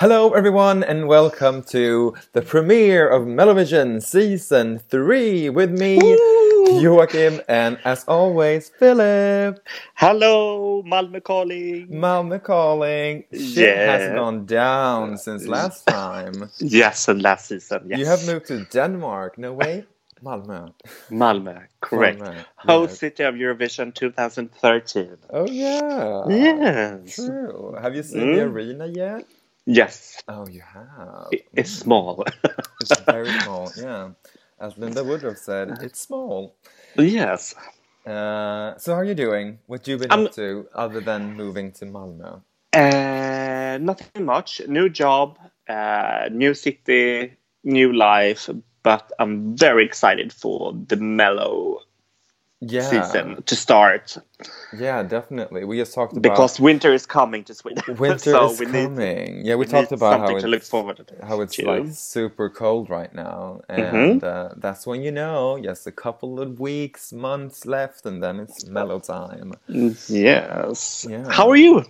[0.00, 5.98] Hello, everyone, and welcome to the premiere of MelloVision Season 3 with me,
[6.80, 9.60] Joachim, and as always, Philip.
[9.96, 11.88] Hello, Malmö calling.
[11.88, 13.24] Malmö calling.
[13.32, 13.98] Shit Yeah.
[13.98, 16.48] has gone down since last time.
[16.58, 17.82] Yes, and last season.
[17.86, 17.98] Yes.
[17.98, 19.36] You have moved to Denmark.
[19.36, 19.84] No, wait.
[20.30, 20.68] Malmö.
[21.10, 22.18] Malmö, correct.
[22.20, 22.98] Malmö, Host yes.
[22.98, 25.18] city of Eurovision 2013.
[25.30, 26.26] Oh, yeah.
[26.28, 27.14] Yes.
[27.16, 27.76] True.
[27.80, 28.52] Have you seen the Mm.
[28.54, 29.24] arena yet?
[29.66, 31.28] Yes, Oh, you have.
[31.32, 32.24] it- it's small.
[32.80, 34.10] It's very small, yeah.
[34.58, 36.54] As Lynda Woodruff said, it's small.
[36.96, 37.54] yes.
[38.06, 39.58] Uh, so how are you doing?
[39.66, 42.40] What you been I'm- up to other than moving to Malmö?
[42.72, 44.60] Uh, nothing much.
[44.68, 47.32] New job, uh, new city,
[47.64, 48.50] new life.
[48.86, 51.82] But I'm very excited for the mellow
[52.60, 54.18] Yeah, season to start
[54.72, 55.64] yeah, definitely.
[55.64, 57.84] We just talked about because winter is coming to Sweden.
[57.88, 59.46] winter so is we need, coming.
[59.46, 61.06] yeah, we, we talked about how to look it's forward to.
[61.22, 61.64] how it's to.
[61.64, 64.18] like super cold right now, Mm-hmm.
[64.18, 68.40] and uh, that's when you know just a couple of weeks, months left, and then
[68.40, 69.58] it's mellow time.
[70.08, 71.06] Yes.
[71.06, 71.28] Yeah.
[71.28, 71.84] How are you?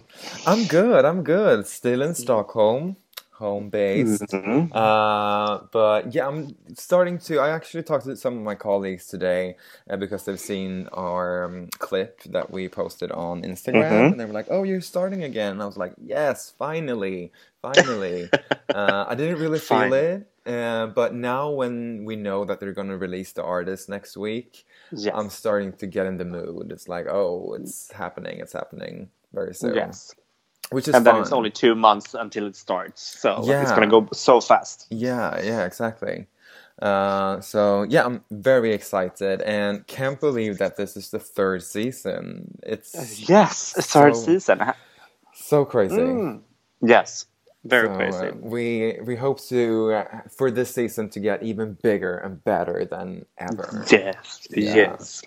[0.46, 1.04] I'm good.
[1.04, 1.66] I'm good.
[1.66, 2.96] Still in Stockholm,
[3.38, 4.22] home based.
[4.32, 4.70] Mhm.
[4.74, 7.38] Uh, but yeah, I'm starting to.
[7.38, 9.56] I actually talked to some of my colleagues today
[9.90, 14.10] uh, because they've seen our um, clip that we posted on Instagram, Mhm.
[14.12, 17.30] and they were like, "Oh, you're starting again." And I was like, "Yes, finally,
[17.62, 18.30] finally."
[18.74, 19.92] uh, I didn't really feel Fine.
[19.92, 24.16] it, uh, but now when we know that they're going to release the artist next
[24.16, 25.12] week, Yes.
[25.14, 26.70] I'm starting to get in the mood.
[26.72, 28.38] It's like, oh, it's happening.
[28.40, 29.74] It's happening very soon.
[29.74, 30.14] Yes.
[30.70, 33.00] Which is And then it's only two months until it starts.
[33.20, 34.86] So it's going to go so fast.
[34.90, 36.26] Yeah, yeah, exactly.
[36.82, 42.58] Uh, so yeah, I'm very excited and can't believe that this is the third season.
[42.62, 43.72] It's Yes.
[43.74, 44.60] Third So- season.
[45.32, 45.96] so crazy.
[45.96, 46.40] Mm.
[46.82, 47.26] Yes.
[47.64, 48.30] Very So, uh, crazy.
[48.42, 53.24] we we hope to uh, for this season to get even bigger and better than
[53.38, 53.84] ever.
[53.90, 54.46] Yes.
[54.50, 54.74] Yeah.
[54.76, 55.22] Yes.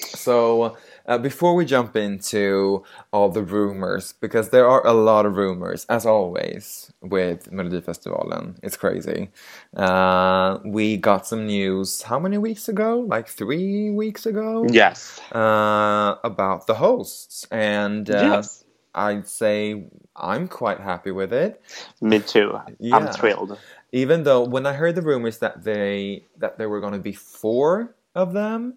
[0.00, 2.82] So uh, before we jump into
[3.12, 8.76] all the rumors, because there are a lot of rumors as always with Melodifestivalen, it's
[8.76, 9.30] crazy.
[9.76, 13.00] Uh, we got some news how many weeks ago?
[13.00, 14.66] Like three weeks ago.
[14.70, 15.20] Yes.
[15.32, 18.64] Uh, about the hosts, and uh, yes.
[18.94, 19.84] I'd say
[20.16, 21.60] I'm quite happy with it.
[22.00, 22.58] Me too.
[22.78, 22.96] Yeah.
[22.96, 23.58] I'm thrilled.
[23.92, 27.12] Even though when I heard the rumors that they that there were going to be
[27.12, 28.74] four of them,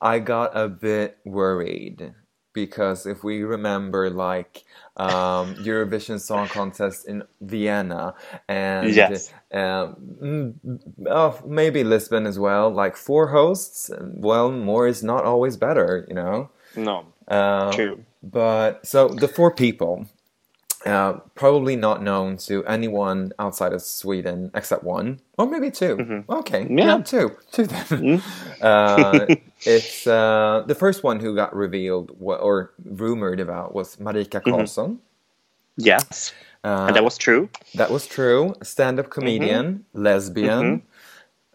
[0.00, 2.14] I got a bit worried
[2.52, 4.64] because if we remember like
[4.96, 8.14] um, Eurovision Song Contest in Vienna
[8.48, 9.32] and Yes.
[9.52, 15.56] um, mm, oh, maybe Lisbon as well, like four hosts, well, more is not always
[15.56, 16.50] better, you know.
[16.76, 17.06] No.
[17.28, 18.04] Uh, True.
[18.22, 20.06] but so the four people,
[20.86, 26.60] uh, probably not known to anyone outside of Sweden except one, or maybe 2 Okay,
[26.60, 26.66] yeah.
[26.66, 26.78] Mm-hmm.
[26.78, 26.98] Yeah.
[27.02, 28.22] two, two then.
[28.62, 29.26] uh,
[29.66, 34.94] it's uh, the first one who got revealed or rumored about was Marika Mm-hmm.
[35.76, 36.32] Yes.
[36.64, 37.48] Uh, and that was true.
[37.74, 38.54] that was true.
[38.62, 40.82] Stand-up comedian, lesbian.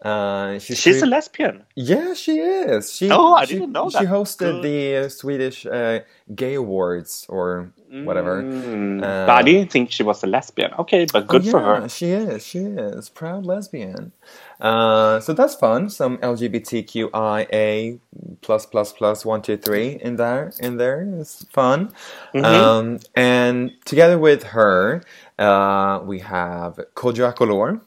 [0.02, 0.78] Uh, she's.
[0.80, 1.62] She's a lesbian.
[1.76, 2.92] yeah, she is.
[2.92, 4.00] She, Oh, I she- didn't know that.
[4.00, 4.64] She hosted Good.
[4.64, 6.00] the uh, Swedish uh,
[6.34, 8.42] Gay Awards or whatever.
[8.42, 10.72] Mm, Uh, but I didn't think she was a lesbian.
[10.78, 11.88] Okay, but good oh, for her.
[11.88, 12.44] She is.
[12.44, 14.12] She is proud lesbian.
[14.60, 15.88] Uh, so that's fun.
[15.90, 17.98] Some LGBTQIA
[18.40, 20.52] plus plus plus one two three in there.
[20.60, 21.92] In there is fun.
[22.34, 22.44] Mm-hmm.
[22.44, 25.02] Um, and together with her,
[25.38, 27.80] uh, we have Kodjo Akolor.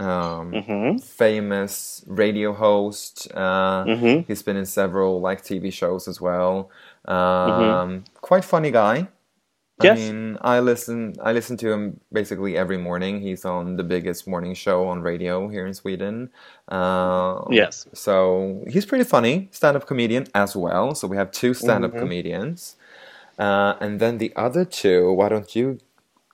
[0.00, 0.98] Um, Mm-hmm.
[0.98, 3.28] famous radio host.
[3.34, 4.26] Uh, Mhm.
[4.26, 6.70] He's been in several like TV shows as well.
[7.04, 8.04] Um, Mm-hmm.
[8.20, 9.08] Quite funny guy.
[9.80, 9.98] Yes.
[9.98, 11.14] I mean, I listen.
[11.22, 13.20] I listen to him basically every morning.
[13.20, 16.30] He's on the biggest morning show on radio here in Sweden.
[16.66, 17.86] Uh, Yes.
[17.94, 20.94] So he's pretty funny, stand-up comedian as well.
[20.96, 22.00] So we have two stand-up Mm-hmm.
[22.00, 22.76] comedians,
[23.38, 25.12] uh, and then the other two.
[25.12, 25.78] Why don't you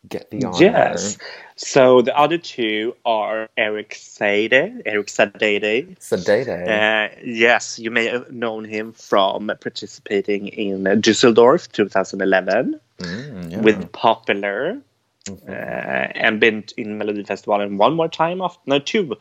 [0.09, 0.59] get the honor?
[0.61, 1.19] Yes.
[1.57, 5.97] So the other two are Eric Saade, Eric Saade.
[5.99, 6.69] Sadede.
[6.69, 13.61] Uh, yes, you may have known him from participating in Düsseldorf 2011 Mm, yeah.
[13.61, 14.79] with Popular.
[15.27, 15.49] Mhm.
[15.49, 19.17] Uh, and been in Melodifestivalen one more time, after, no, two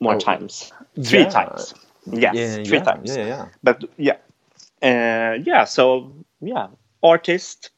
[0.00, 0.72] more Oh, times.
[1.02, 1.28] Three yeah.
[1.30, 1.74] times.
[2.06, 3.16] Yes, yeah, three yeah, times.
[3.16, 3.46] Yeah, yeah.
[3.62, 4.16] But yeah.
[4.82, 6.66] Uh, yeah, so yeah,
[7.02, 7.70] artist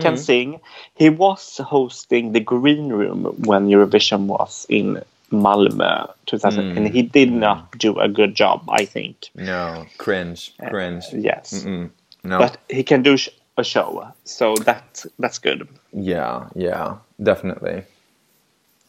[0.00, 0.18] can Mhm.
[0.18, 0.60] sing.
[0.94, 5.02] He was hosting the green room when Eurovision was in
[5.32, 6.76] Malmö 2000, Mm.
[6.76, 8.60] and he did not do a good job.
[8.68, 9.16] I think.
[9.34, 11.04] No, cringe, cringe.
[11.12, 11.90] Yes, Mm-mm.
[12.22, 12.38] No.
[12.38, 15.66] but he can do sh- a show, so that that's good.
[15.92, 17.82] yeah, yeah, definitely.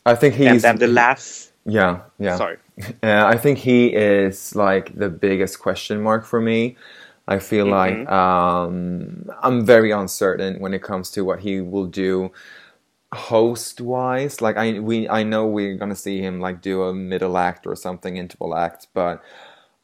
[0.06, 2.38] I think he's and then the last, yeah, yeah.
[2.38, 2.58] sorry,
[3.04, 6.76] Uh, I think he is like the biggest question mark for me.
[7.28, 12.32] I feel like um, I'm very uncertain when it comes to what he will do
[13.14, 14.42] host wise.
[14.42, 17.76] Like I we I know we're gonna see him like do a middle act or
[17.76, 19.24] something interval act, but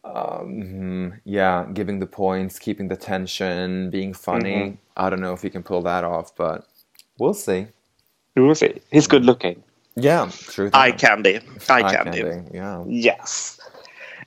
[0.04, 4.78] um, yeah, giving the points, keeping the tension, being funny.
[4.98, 6.66] I don't know if he can pull that off, but
[7.20, 7.68] we'll see.
[8.36, 8.82] we will see.
[8.92, 9.64] He's good looking.
[9.96, 10.70] Yeah, true.
[10.74, 11.40] Eye candy,
[11.70, 12.22] eye, Eye candy.
[12.22, 12.84] candy, Yeah.
[12.88, 13.60] Yes.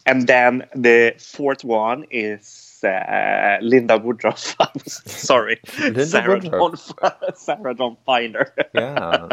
[0.07, 4.55] And then the fourth one is uh, Lynda Woodruff.
[4.87, 6.93] Sorry, Lynda Sarah Woodruff.
[7.01, 8.53] don't Sarah Dawn Finer.
[8.75, 9.29] Yeah.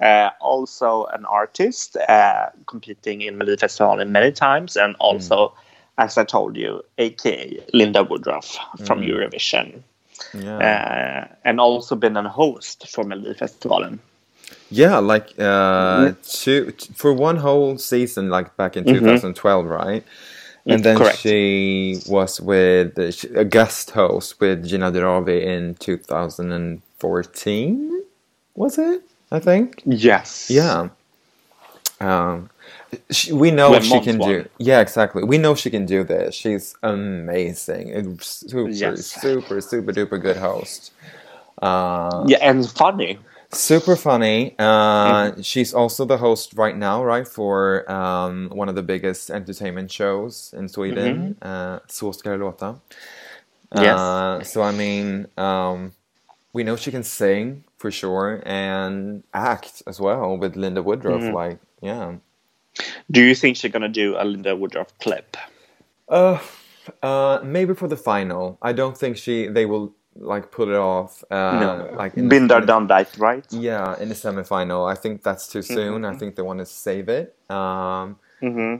[0.00, 5.52] uh, also an artist uh, competing in Melodifestivalen many times, and also,
[5.98, 9.82] as I told you, aka Lynda Woodruff from Eurovision,
[10.32, 10.58] Yeah.
[10.58, 13.98] uh, and also been a host for Melodifestivalen.
[14.70, 20.02] Yeah, like uh, two t- for one whole season, like back in 2012, right?
[20.66, 21.18] And then correct.
[21.18, 28.02] she was with a guest host with Gina Dirawi in 2014.
[28.54, 29.02] Was it?
[29.30, 29.82] I think.
[29.84, 30.48] Yes.
[30.50, 30.88] Yeah.
[32.00, 32.48] Um,
[33.10, 34.28] she, we know When she can won.
[34.28, 34.48] do.
[34.58, 35.24] Yeah, exactly.
[35.24, 36.34] We know she can do this.
[36.34, 38.18] She's amazing.
[38.20, 39.06] Super, Yes.
[39.06, 40.92] super, super duper good host.
[41.60, 43.18] Uh, Yeah, and funny.
[43.54, 44.54] Super funny.
[44.58, 45.40] Uh, Mm-hmm.
[45.42, 50.54] She's also the host right now, right, for um, one of the biggest entertainment shows
[50.58, 52.66] in Sweden, uh, Så ska det låta.
[52.66, 53.84] Mm-hmm.
[53.84, 53.98] Yes.
[53.98, 55.92] Uh, so, I mean, um,
[56.52, 61.22] we know she can sing for sure and act as well with Lynda Woodruff.
[61.22, 61.34] Mm-hmm.
[61.34, 62.14] Like, yeah.
[63.10, 65.36] Do you think she's gonna do a Lynda Woodruff clip?
[66.08, 66.38] Uh,
[67.02, 68.58] uh, maybe for the final.
[68.62, 71.24] I don't think she they will like put it off.
[71.30, 73.44] Uh, like in the- Been there, done that, right?
[73.50, 74.90] Yeah, in the semifinal.
[74.90, 76.04] I think that's too soon.
[76.04, 77.34] I think they want to save it.
[77.50, 78.76] Um, hmm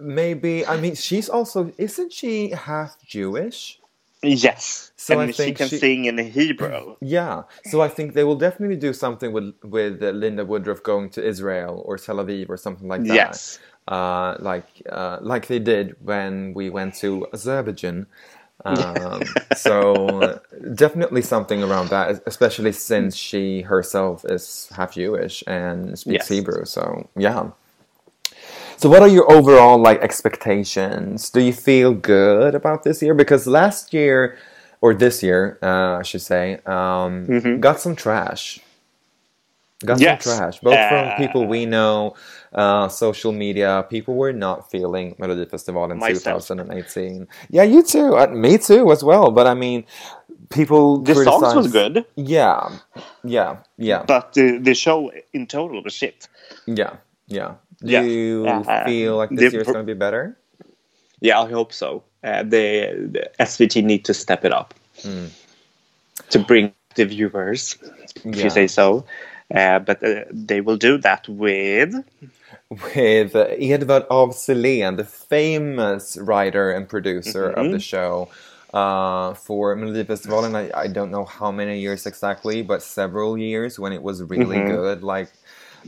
[0.00, 0.66] maybe.
[0.66, 3.80] I mean, she's also isn't she half Jewish?
[4.22, 4.90] Yes.
[4.96, 6.96] So and I she can she- sing in Hebrew.
[7.00, 7.44] Yeah.
[7.66, 11.24] So I think they will definitely do something with with uh, Lynda Woodruff going to
[11.24, 13.14] Israel or Tel Aviv or something like that.
[13.14, 13.58] Yes.
[13.86, 18.06] Uh, like uh, like they did when we went to Azerbaijan.
[18.64, 19.22] Um,
[19.56, 20.38] so uh,
[20.74, 26.28] definitely something around that, especially since she herself is half Jewish and speaks Yes.
[26.28, 26.64] Hebrew.
[26.64, 27.50] So yeah.
[28.76, 31.30] So what are your overall like expectations?
[31.30, 33.14] Do you feel good about this year?
[33.14, 34.38] Because last year,
[34.80, 38.60] or this year, uh, I should say, um, got some trash.
[39.84, 40.02] Got Mm-hmm.
[40.02, 40.24] Yes.
[40.24, 42.14] some trash, both Uh, from people we know,
[42.54, 43.86] uh, social media.
[43.90, 46.44] People were not feeling Melodifestivalen in Myself.
[46.44, 47.28] 2018.
[47.50, 48.16] Yeah, you too.
[48.16, 49.30] Uh, me too, as well.
[49.32, 49.84] But I mean,
[50.50, 50.98] people.
[51.00, 52.70] The songs was good, Yeah,
[53.24, 54.06] yeah, yeah.
[54.06, 56.28] but the, the show in total was shit.
[56.66, 56.96] Yeah,
[57.28, 57.56] yeah.
[57.84, 58.02] Do Yeah.
[58.02, 60.38] you Uh, feel like this year's pro- going to be better?
[61.20, 62.04] Yeah, I hope so.
[62.24, 64.74] Uh, the, the SVT need to step it up
[66.30, 67.76] to bring the viewers,
[68.32, 68.44] if Yeah.
[68.44, 69.06] you say so.
[69.54, 71.94] Uh, but uh, they will do that with
[72.70, 77.70] With Edvard af Sillén, the famous writer and producer of Mm-hmm.
[77.70, 78.28] the show.
[78.74, 83.94] Uh, for Melodifestivalen, I, I don't know how many years exactly, but several years when
[83.94, 84.60] it was really Mm-hmm.
[84.60, 85.02] good.
[85.02, 85.32] Like,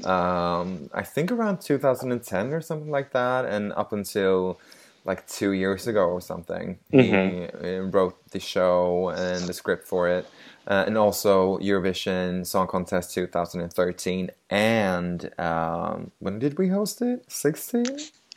[0.05, 4.59] um, I think around 2010 or something like that, and up until
[5.05, 10.09] like two years ago or something, he uh, wrote the show and the script for
[10.09, 10.27] it,
[10.67, 14.31] uh, and also Eurovision Song Contest 2013.
[14.51, 17.25] And um, when did we host it?
[17.29, 17.85] 16?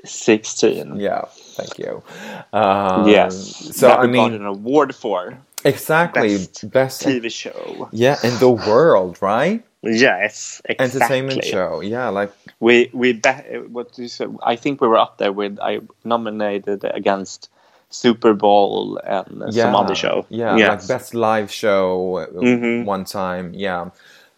[0.06, 1.00] 16.
[1.00, 1.26] Yeah,
[1.58, 2.04] thank you.
[2.54, 3.36] Um, Yes.
[3.76, 7.02] So I we got mean, an award for exactly Best best.
[7.04, 7.90] TV show.
[7.92, 9.64] yeah, in the world, right?
[9.84, 11.02] Yes, exactly.
[11.02, 11.82] Entertainment show.
[11.82, 14.26] Yeah, like We we bet what do you say?
[14.44, 17.50] I think we were up there with I nominated against
[17.90, 20.26] Super Bowl and yeah, some other show.
[20.30, 20.70] Yeah, Yes.
[20.70, 22.86] like best live show Mhm.
[22.86, 23.54] one time.
[23.54, 23.90] Yeah.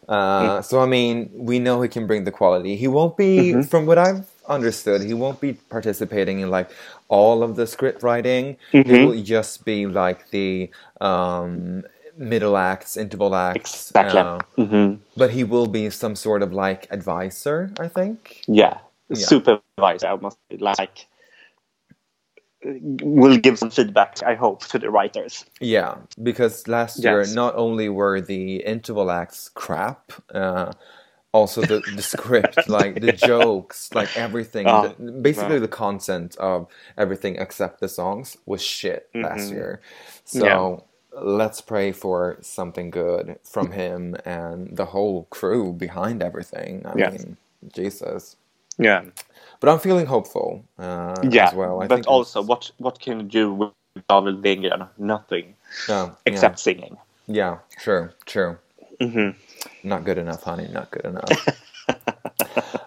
[0.09, 2.75] Uh, so I mean, we know he can bring the quality.
[2.75, 3.61] He won't be, Mm-hmm.
[3.63, 6.69] from what I've understood, he won't be participating in like
[7.07, 8.57] all of the script writing.
[8.73, 8.91] Mm-hmm.
[8.91, 10.69] It will just be like the
[11.01, 11.83] um,
[12.17, 13.91] middle acts, interval acts.
[13.91, 14.21] Exactly.
[14.21, 18.41] uh, hmm but he will be some sort of like advisor, I think.
[19.09, 19.25] Yeah.
[19.27, 20.07] supervisor.
[20.07, 21.07] I must like
[22.63, 24.23] will give some feedback.
[24.23, 25.45] I hope to the writers.
[25.61, 30.73] Yeah, because last year not only were the interval acts crap, uh,
[31.33, 34.67] also the, the script, like the jokes, like everything.
[34.69, 35.61] Oh, the- basically, wow.
[35.61, 36.67] the content of
[36.97, 39.51] everything except the songs was shit last Mhm.
[39.51, 39.81] year.
[40.25, 40.94] So Yeah.
[41.21, 46.85] Let's pray for something good from him and the whole crew behind everything.
[46.85, 46.97] I Yes.
[46.97, 47.37] mean,
[47.73, 48.37] Jesus.
[48.79, 49.03] Yeah,
[49.61, 51.41] But I'm feeling hopeful uh, yeah.
[51.41, 51.81] as well.
[51.81, 53.73] I but also, it's- what what can you do with
[54.09, 54.87] David Lindgren?
[54.97, 55.55] Nothing
[55.87, 56.97] yeah, except singing.
[57.27, 58.59] yeah, yeah, true, true.
[59.01, 59.31] hmm
[59.83, 60.67] Not good enough, honey.
[60.69, 61.47] Not good enough.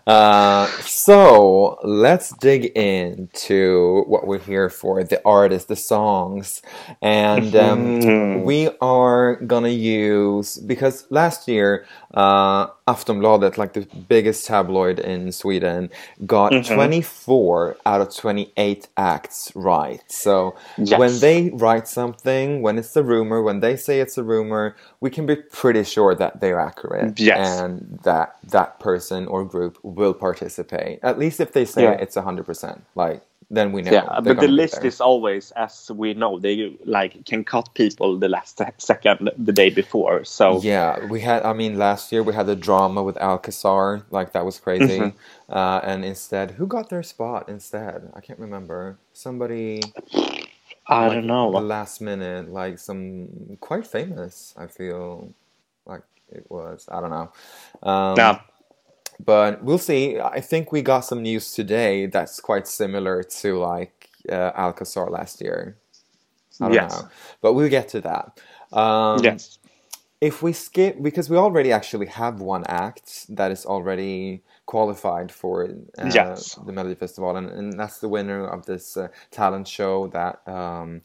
[0.08, 6.62] uh, so let's dig into what we're here for the artists, the songs.
[7.02, 8.44] And um, Mhm.
[8.44, 11.84] we are gonna use, because last year,
[12.14, 15.90] uh, Aftonbladet, like the biggest tabloid in Sweden,
[16.26, 16.74] got Mhm.
[16.74, 20.00] 24 out of 28 acts right.
[20.08, 20.98] So Yes.
[20.98, 25.10] when they write something, when it's a rumor, when they say it's a rumor, we
[25.10, 27.60] can be pretty sure that they're accurate Yes.
[27.60, 31.00] and that that person or group will participate.
[31.04, 31.92] At least if they say Yeah.
[32.04, 32.82] it's 100%.
[32.96, 33.92] Like, then we know.
[33.92, 38.28] Yeah, but the list is always, as we know, they like can cut people the
[38.28, 40.24] last second the day before.
[40.24, 41.44] So Yeah, we had.
[41.44, 44.98] I mean, last year we had the drama with Alcazar, like that was crazy.
[45.00, 45.14] Mhm.
[45.48, 48.10] Uh, and instead, who got their spot instead?
[48.14, 48.98] I can't remember.
[49.14, 49.94] Somebody.
[50.88, 51.52] I like, don't know.
[51.52, 54.54] The last minute, like some quite famous.
[54.58, 55.34] I feel
[55.86, 56.88] like it was.
[56.90, 57.32] I don't know.
[57.88, 58.40] Um, Yeah.
[59.24, 60.20] But we'll see.
[60.20, 65.40] I think we got some news today that's quite similar to like uh, Alcazar last
[65.42, 65.78] year.
[66.60, 66.90] I don't Yes.
[66.90, 67.08] know,
[67.42, 68.40] but we'll get to that.
[68.76, 69.58] Um, yes.
[70.20, 75.68] if we skip because we already actually have one act that is already qualified for
[75.98, 76.58] uh, Yes.
[76.64, 81.02] the Melody Festival, and, and that's the winner of this uh, talent show that um,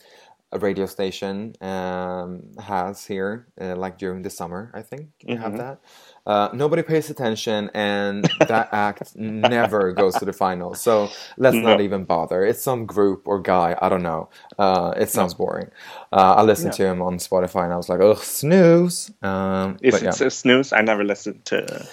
[0.51, 4.72] a radio station um, has here, uh, like during the summer.
[4.74, 5.58] I think you have Mhm.
[5.58, 5.79] that.
[6.25, 10.74] Uh, nobody pays attention, and that act never goes to the final.
[10.74, 12.46] So let's not even bother.
[12.46, 13.77] It's some group or guy.
[13.82, 14.30] I don't know.
[14.58, 15.70] Uh, it sounds boring.
[16.13, 16.86] Uh, I listened Yeah.
[16.86, 20.27] to him on Spotify, and I was like, "Ugh, snooze." Um, Is but it yeah.
[20.27, 20.72] a snooze?
[20.72, 21.86] I never listened to.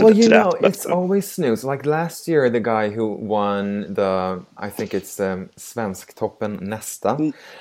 [0.00, 1.62] Well, you know, but- it's always snooze.
[1.62, 7.16] Like last year, the guy who won the, I think it's um, Svensktoppen nästa.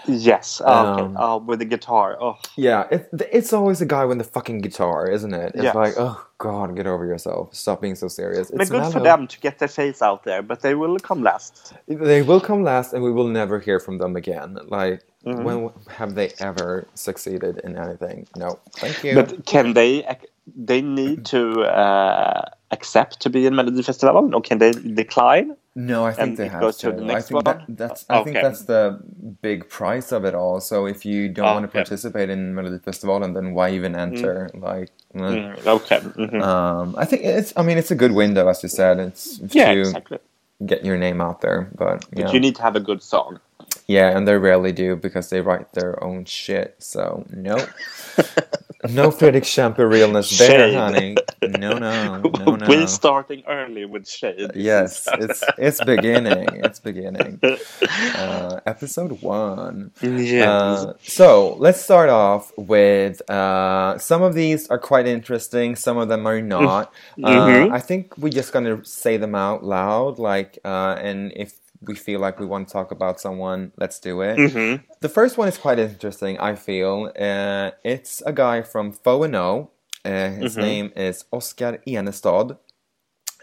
[0.08, 0.62] yes.
[0.62, 1.02] Okay.
[1.02, 2.18] um, Oh, with the guitar.
[2.22, 5.52] Oh, Yeah, it, it's always a guy with the fucking guitar, isn't it?
[5.56, 5.76] It's Yes.
[5.76, 7.54] like, oh god, get over yourself.
[7.54, 8.50] Stop being so serious.
[8.52, 11.24] but It's good for them to get their face out there, but they will come
[11.24, 11.74] last.
[11.88, 14.58] They will come last, and we will never hear from them again.
[14.70, 15.44] Like, Mhm.
[15.44, 18.28] when have they ever succeeded in anything?
[18.36, 19.16] No, thank you.
[19.16, 20.06] But can they?
[20.56, 25.56] They need to uh, accept to be in Melody Festival, or can they decline?
[25.76, 26.92] No, I think And they have to.
[26.92, 29.00] to the I next think that, that's I think that's the
[29.42, 30.60] big price of it all.
[30.60, 31.80] So if you don't want to Okay.
[31.80, 34.50] participate in Melody Festival, and then why even enter?
[34.54, 35.24] Like, mm.
[35.24, 36.00] Mm, okay.
[36.00, 36.42] mhm.
[36.44, 37.54] um, I think it's.
[37.56, 39.00] I mean, it's a good window, as you said.
[39.00, 40.20] It's yeah, to exactly.
[40.66, 43.40] get your name out there, but But you need to have a good song.
[43.88, 46.76] Yeah, and they rarely do because they write their own shit.
[46.80, 47.56] So no,
[48.90, 51.16] no Fredrik Kempe realness there, honey.
[51.42, 52.66] No, no, no, no.
[52.68, 54.52] We're starting early with shade.
[54.56, 56.48] Yes, it's it's beginning.
[56.64, 57.40] It's beginning.
[58.16, 59.92] Uh, episode one.
[60.02, 60.48] yes.
[60.48, 65.76] Uh, so let's start off with uh, some of these are quite interesting.
[65.76, 66.94] Some of them are not.
[67.18, 67.70] Mhm.
[67.72, 71.54] Uh, I think we're just gonna say them out loud, like, uh, and if
[71.88, 74.48] we feel like we want to talk about someone, let's do it.
[74.50, 77.12] hmm The first one is quite interesting, I feel.
[77.20, 79.72] Uh, it's a guy from Fono.
[80.06, 80.60] Uh, his Mhm.
[80.60, 82.58] name is Oscar Enestad.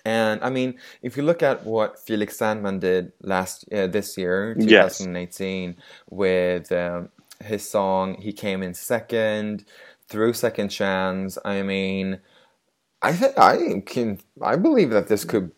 [0.04, 4.56] And I mean, if you look at what Felix Sandman did last uh, this year,
[4.56, 5.08] Yes.
[5.08, 5.76] 2018,
[6.10, 7.10] with um,
[7.44, 9.64] his song, he came in second
[10.08, 11.38] through Second Chance.
[11.44, 12.20] I mean,
[13.02, 15.52] I think I can, I believe that this could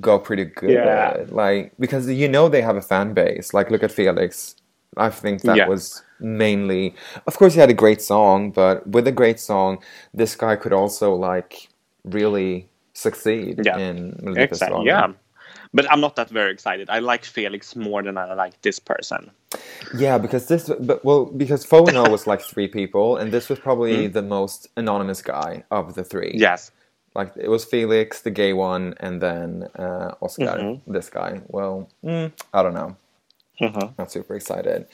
[0.00, 0.70] go pretty good.
[0.70, 1.24] Yeah.
[1.28, 3.54] Like because you know they have a fan base.
[3.54, 4.56] Like look at Felix.
[4.96, 5.68] I think that Yeah.
[5.68, 6.94] was mainly.
[7.26, 9.78] Of course, he had a great song, but with a great song,
[10.14, 11.68] this guy could also like
[12.04, 13.78] really succeed Yeah.
[13.78, 14.34] in.
[14.36, 14.86] Exactly.
[14.86, 15.12] Yeah.
[15.74, 16.88] But I'm not that very excited.
[16.88, 19.30] I like Felix more than I like this person.
[19.94, 24.08] Yeah, because this, but well, because Fono was like three people, and this was probably
[24.08, 24.12] mm.
[24.12, 26.32] the most anonymous guy of the three.
[26.34, 26.70] Yes.
[27.18, 29.48] Like it was Felix, the gay one, and then
[29.84, 30.80] uh, Oscar, Mhm.
[30.86, 31.32] this guy.
[31.48, 32.90] Well, mm, I don't know.
[33.60, 33.98] Mhm.
[33.98, 34.86] Not super excited.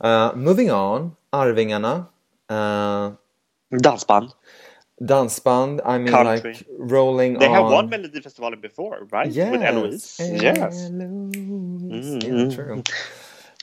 [0.00, 1.94] Uh, moving on, Arvingarna.
[2.48, 3.06] Uh,
[3.72, 4.34] Dansband.
[5.00, 5.80] dansband.
[5.84, 6.52] I mean, Country.
[6.52, 7.54] like rolling They on.
[7.54, 9.30] have won Melodifestivalen before, right?
[9.32, 9.50] Yes.
[9.52, 10.20] With Eloise.
[10.20, 10.90] Yes.
[10.90, 10.96] Eloise.
[11.00, 12.22] Mhm.
[12.22, 12.82] Yeah, true.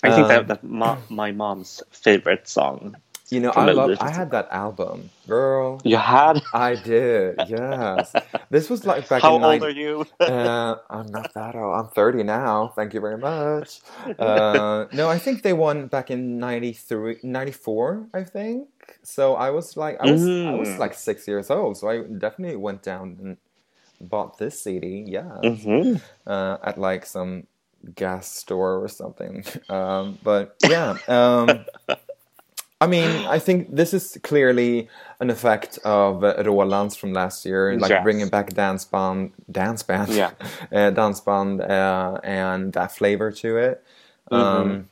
[0.03, 2.95] I think that, that ma- my mom's favorite song
[3.29, 3.95] You know, I love.
[3.99, 5.81] I had that album, girl.
[5.83, 6.41] You had.
[6.53, 7.47] I did.
[7.47, 8.15] Yes,
[8.49, 9.41] this was like back How in.
[9.41, 10.05] old nine- are you?
[10.25, 11.75] Uh, I'm not that old.
[11.75, 12.69] I'm 30 now.
[12.75, 13.81] Thank you very much.
[14.19, 18.67] Uh, no, I think they won back in 93, 94, I think.
[19.03, 20.79] So I was like, I was, I was Mm.
[20.79, 21.77] like six years old.
[21.77, 23.37] So I definitely went down and
[24.01, 25.05] bought this CD.
[25.07, 25.95] Yeah, hmm
[26.27, 27.47] uh, at like some
[27.95, 29.43] gas store or something.
[29.69, 31.65] Um, but yeah, um,
[32.79, 34.87] I mean, I think this is clearly
[35.19, 38.03] an effect of uh, Rolandz from last year, like Yes.
[38.03, 40.31] bringing back dance band, dance band, Yeah.
[40.71, 43.83] uh, dance band, uh, and that flavor to it.
[44.31, 44.89] Um,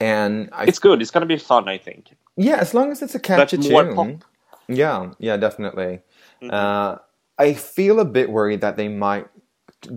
[0.00, 1.02] and I, It's good.
[1.02, 2.10] It's gonna be fun, I think.
[2.36, 3.94] yeah, as long as it's a catchy tune.
[3.94, 4.06] pop.
[4.06, 4.72] Mm-hmm.
[4.72, 6.00] Yeah, yeah, definitely.
[6.48, 6.96] Uh,
[7.38, 9.26] I feel a bit worried that they might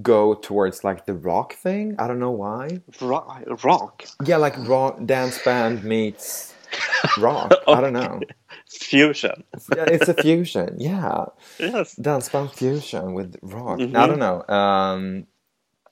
[0.01, 1.95] go towards like the rock thing.
[1.99, 2.81] I don't know why.
[3.01, 3.43] Rock.
[3.63, 4.05] rock.
[4.25, 6.50] Yeah, like rock dance band meets
[7.19, 7.53] rock.
[7.67, 8.21] I don't know.
[8.69, 9.43] Fusion.
[9.75, 10.75] Yeah, it's a fusion.
[10.79, 11.25] Yeah,
[11.59, 11.95] Yes.
[11.95, 13.79] dance band fusion with rock.
[13.79, 13.95] Mhm.
[13.95, 14.43] I don't know.
[14.47, 15.27] Um,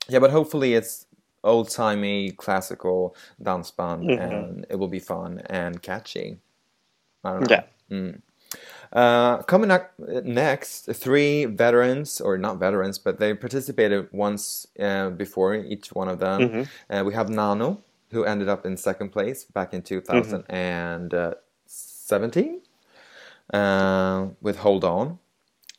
[0.08, 1.06] yeah, but hopefully it's
[1.44, 4.20] old timey classical dance band, Mhm.
[4.20, 6.38] and it will be fun and catchy.
[7.24, 7.56] I don't know.
[7.56, 7.62] Yeah.
[7.90, 8.20] Mm.
[8.92, 9.92] Uh, coming up
[10.24, 16.18] next, three veterans, or not veterans, but they participated once uh, before, each one of
[16.18, 16.40] them.
[16.40, 16.68] Mhm.
[16.90, 22.60] Uh, we have Nano, who ended up in second place back in 2017
[23.52, 25.18] uh, with Hold On.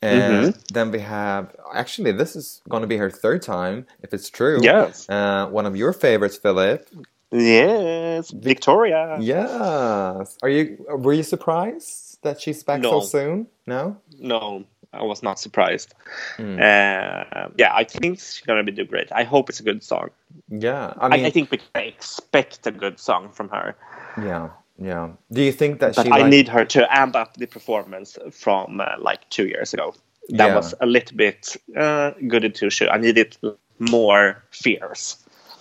[0.04, 4.28] And then we have, actually, this is going to be her third time, if it's
[4.28, 4.58] true.
[4.60, 5.08] Yes.
[5.08, 6.88] Uh, one of your favorites, Philip.
[7.30, 8.32] Yes.
[8.32, 9.18] Wiktoria.
[9.20, 10.36] Yes.
[10.42, 10.84] Are you?
[10.88, 13.46] Were you surprised that she's back so soon?
[13.66, 13.98] No.
[14.18, 15.94] No, I was not surprised.
[16.38, 16.58] Mm.
[16.60, 19.10] Uh, yeah, I think she's gonna be do great.
[19.12, 20.10] I hope it's a good song.
[20.48, 20.92] Yeah.
[20.98, 23.74] I I, mean, I think we can expect a good song from her.
[24.18, 25.08] yeah, yeah.
[25.32, 26.12] Do you think that But she?
[26.12, 29.94] I like- need her to amp up the performance from uh, like two years ago.
[30.28, 30.56] That Yeah.
[30.56, 32.88] was a little bit uh, goody two shoe.
[32.88, 33.36] I needed
[33.78, 35.16] more fierce.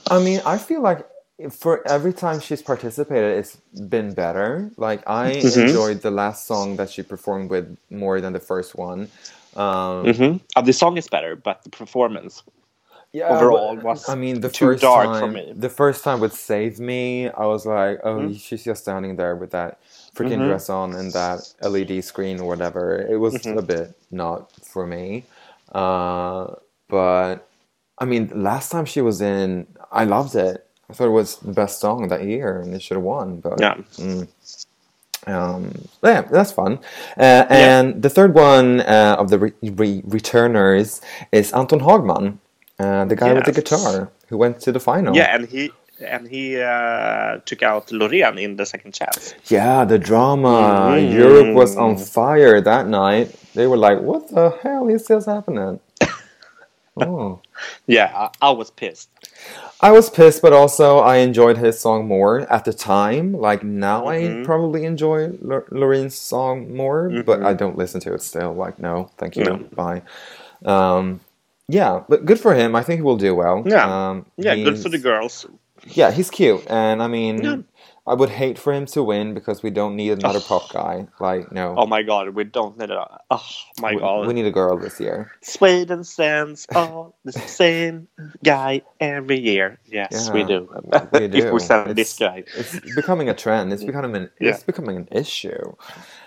[0.10, 1.06] I mean, I feel like
[1.50, 3.58] for every time she's participated, it's
[3.90, 4.72] been better.
[4.78, 5.56] Like I Mhm.
[5.56, 9.10] enjoyed the last song that she performed with more than the first one.
[9.56, 12.44] Um, hmm Uh, the song is better, but the performance.
[13.14, 15.54] yeah, overall but- was I mean, the too first dark time, for me.
[15.56, 18.40] the first time with "Save Me," I was like, "Oh, Mhm.
[18.40, 19.80] she's just standing there with that
[20.16, 20.48] freaking Mhm.
[20.48, 23.58] dress on and that LED screen or whatever." It was Mhm.
[23.58, 25.26] a bit not for me,
[25.74, 26.56] uh,
[26.90, 27.48] but
[28.00, 30.66] I mean, last time she was in, I loved it.
[30.92, 33.40] I thought it was the best song that year, and it should have won.
[33.40, 33.76] But Yeah.
[33.96, 34.28] Mm.
[35.28, 35.72] Um,
[36.04, 36.80] yeah, that's fun.
[37.18, 41.00] Uh, and the third one uh, of the re- re- returners
[41.32, 42.40] is Anton Hagman,
[42.80, 45.16] uh, the guy with the guitar who went to the final.
[45.16, 45.72] Yeah, and he
[46.04, 49.36] and he uh, took out Loreen in the second chance.
[49.46, 50.96] Yeah, the drama.
[50.98, 51.14] Mm.
[51.14, 53.36] Europe was on fire that night.
[53.54, 55.80] They were like, "What the hell is this happening?"
[56.98, 57.40] oh.
[57.86, 59.10] Yeah, I, I was pissed.
[59.84, 63.34] I was pissed, but also I enjoyed his song more at the time.
[63.34, 64.42] Like now, Mhm.
[64.42, 67.46] I probably enjoy L- Loreen's song more, but Mhm.
[67.46, 68.54] I don't listen to it still.
[68.54, 69.60] Like, no, thank you, No.
[69.76, 70.04] bye.
[70.66, 71.22] Um,
[71.68, 72.76] yeah, but good for him.
[72.76, 73.64] I think he will do well.
[73.66, 73.86] Yeah.
[74.10, 75.48] um, Yeah, good for the girls.
[75.88, 77.56] Yeah, he's cute, and I mean, Yeah.
[78.08, 81.08] I would hate for him to win because we don't need another pop guy.
[81.20, 83.20] Like, no, Oh my god, we don't need a.
[83.30, 83.46] Oh
[83.80, 84.28] my we, god.
[84.28, 85.32] we need a girl this year.
[85.42, 88.08] Sweden sends all the same
[88.44, 89.80] guy every year.
[89.86, 90.68] Yes, we do.
[91.14, 91.38] we do.
[91.46, 92.44] if we send It's- this guy.
[92.58, 93.72] It's becoming a trend.
[93.72, 93.88] It's mm.
[93.88, 94.50] becoming an Yeah.
[94.50, 95.74] it's becoming an issue.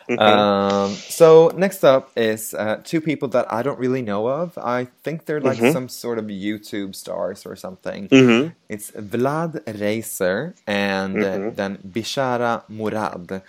[0.08, 0.18] Mhm.
[0.20, 4.58] Um, so next up is uh, two people that I don't really know of.
[4.58, 5.72] I think they're like Mhm.
[5.72, 8.08] some sort of YouTube stars or something.
[8.08, 8.52] Mhm.
[8.68, 13.42] It's Vlad Reiser and uh, then Bishara Murad.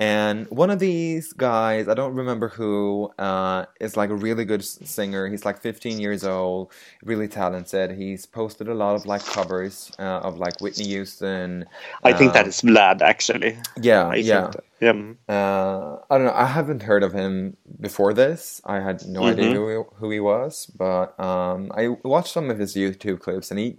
[0.00, 4.64] And one of these guys, I don't remember who, uh, is like a really good
[4.64, 5.28] singer.
[5.28, 6.72] He's like 15 years old,
[7.04, 7.92] really talented.
[7.92, 11.66] He's posted a lot of like covers uh, of like Whitney Houston.
[12.02, 13.58] I think uh, that is Vlad actually.
[13.80, 14.50] Yeah, I yeah.
[14.80, 14.92] yeah.
[15.28, 16.32] Uh, I don't know.
[16.34, 18.62] I haven't heard of him before this.
[18.64, 19.54] I had no idea Mhm.
[19.54, 23.60] who he, who he was, but um, I watched some of his YouTube clips, and
[23.60, 23.76] he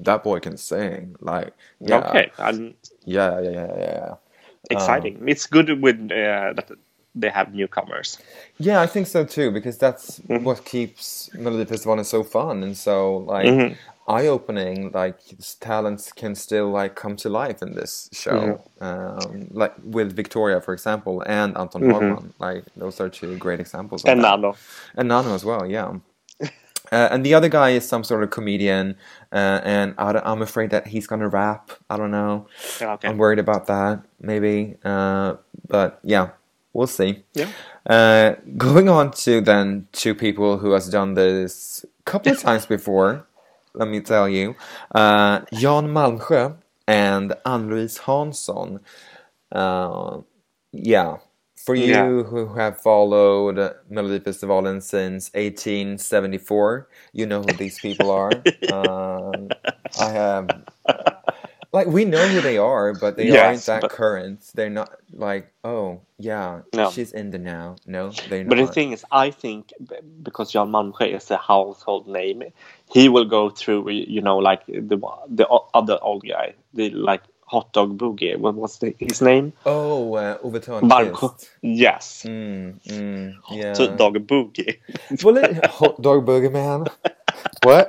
[0.00, 1.16] that boy can sing.
[1.20, 2.74] Like, yeah, Okay, I'm
[3.06, 4.14] yeah, yeah, yeah, yeah,
[4.70, 4.76] yeah.
[4.76, 5.22] exciting.
[5.26, 6.70] it's good with uh, that
[7.14, 8.18] they have newcomers.
[8.58, 10.42] Yeah, I think so too, because that's Mhm.
[10.44, 13.76] what keeps Melody Festival so fun and so like Mhm.
[14.08, 14.90] eye-opening.
[14.92, 20.16] Like s- talents can still like come to life in this show, um, like with
[20.16, 21.82] Wiktoria, for example, and Anton.
[21.82, 22.32] Hagman.
[22.38, 24.04] Like those are two great examples.
[24.04, 24.30] Of And that.
[24.40, 24.56] Nano.
[24.96, 25.92] And Nano as well, yeah.
[26.92, 28.94] Uh, and the other guy is some sort of comedian,
[29.32, 31.70] uh, and I, am afraid that he's gonna rap.
[31.88, 32.46] I don't know.
[32.80, 33.08] Okay.
[33.08, 34.76] I'm worried about that, maybe.
[34.84, 35.36] Uh,
[35.68, 36.30] but yeah,
[36.74, 37.24] we'll see.
[37.32, 37.48] Yeah.
[37.88, 42.66] Uh, going on to then two people who has done this a couple of times
[42.66, 43.26] before.
[43.74, 44.54] Let me tell you,
[44.94, 48.80] uh, Jan Malmsjö and Ann-Louise Hansson.
[49.50, 50.20] Uh,
[50.72, 51.16] yeah,
[51.64, 52.22] for you Yeah.
[52.22, 53.56] who have followed
[53.90, 58.32] Melodifestivalen since 1874, you know who these people are.
[58.72, 59.48] um,
[60.00, 60.48] I have,
[61.72, 64.50] like, we know who they are, but they aren't that but- current.
[64.54, 66.90] They're not like, oh, yeah, No.
[66.90, 67.76] she's in the now.
[67.86, 68.66] No, they're But not.
[68.66, 69.72] the thing is, I think
[70.22, 72.42] because Jan Malmsjö is a household name,
[72.92, 74.98] he will go through, you know, like the
[75.28, 77.22] the other old guy, the like
[77.52, 78.36] hot dog boogie.
[78.38, 79.52] What was the, his name?
[79.66, 80.60] oh, uh, Ove.
[80.60, 81.48] Thörnqvist.
[81.62, 83.74] Yes, Mm, mm, yeah.
[83.76, 84.78] hot dog boogie.
[85.22, 86.86] Well, it, hot dog boogie man.
[87.62, 87.86] what?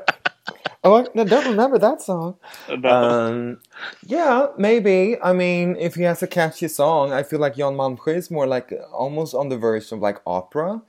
[0.85, 2.35] Oh, I no, don't remember that song.
[2.67, 2.89] No.
[2.89, 3.59] Um,
[4.05, 5.15] yeah, maybe.
[5.23, 8.47] I mean, if he has a catchy song, I feel like Jan Malmsjö is more
[8.47, 10.81] like almost on the verge of like opera.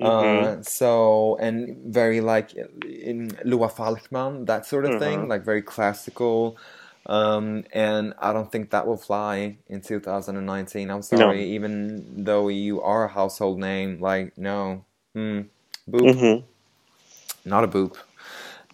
[0.00, 2.52] Uh, so and very like
[2.84, 6.56] in Loa Falkman, that sort of thing, like very classical.
[7.08, 10.90] Um, and I don't think that will fly in 2019.
[10.90, 14.84] I'm sorry, even though you are a household name, like no,
[15.16, 15.46] mm,
[15.90, 16.44] boop Mhm.
[17.44, 17.96] not a boop.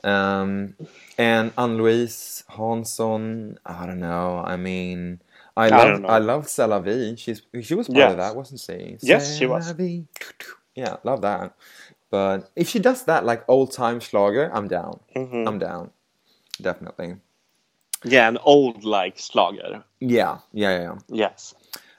[0.04, 0.74] Um,
[1.18, 4.42] and Ann-Louise Hansson, I don't know.
[4.44, 5.20] I mean,
[5.56, 6.10] I don't love.
[6.10, 7.14] I love C'est la vie.
[7.16, 8.12] She's she was part Yes.
[8.12, 8.98] of that, wasn't she?
[9.00, 9.74] Yes, she was.
[10.74, 11.54] Yeah, love that.
[12.10, 15.00] But if she does that like old time Schlager, I'm down.
[15.16, 15.46] Mhm.
[15.48, 15.90] I'm down.
[16.60, 17.16] Definitely.
[18.04, 19.84] Yeah, an old like Schlager.
[20.00, 20.96] Yeah, yeah, yeah.
[21.08, 21.54] Yes.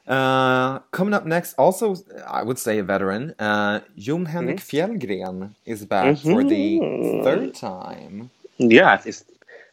[0.07, 1.95] Uh, coming up next, also
[2.27, 4.77] I would say a veteran, uh, Jon Henrik Mm-hmm.
[4.77, 7.23] Fjällgren is back for the Mhm.
[7.23, 8.31] third time.
[8.59, 9.25] Yeah, it's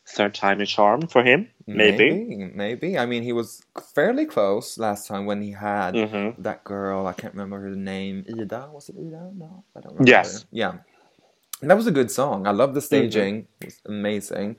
[0.06, 1.48] third time a charm for him.
[1.66, 2.10] Maybe.
[2.10, 2.98] Maybe, maybe.
[2.98, 3.62] I mean, he was
[3.94, 6.36] fairly close last time when he had Mhm.
[6.38, 7.06] that girl.
[7.06, 8.24] I can't remember her name.
[8.28, 9.32] Ida was it Ida?
[9.36, 10.10] No, I don't remember.
[10.10, 10.46] Yes.
[10.52, 10.74] Yeah,
[11.62, 12.46] And that was a good song.
[12.46, 12.86] I love the Mm-hmm.
[12.86, 13.48] staging.
[13.60, 14.56] It was amazing.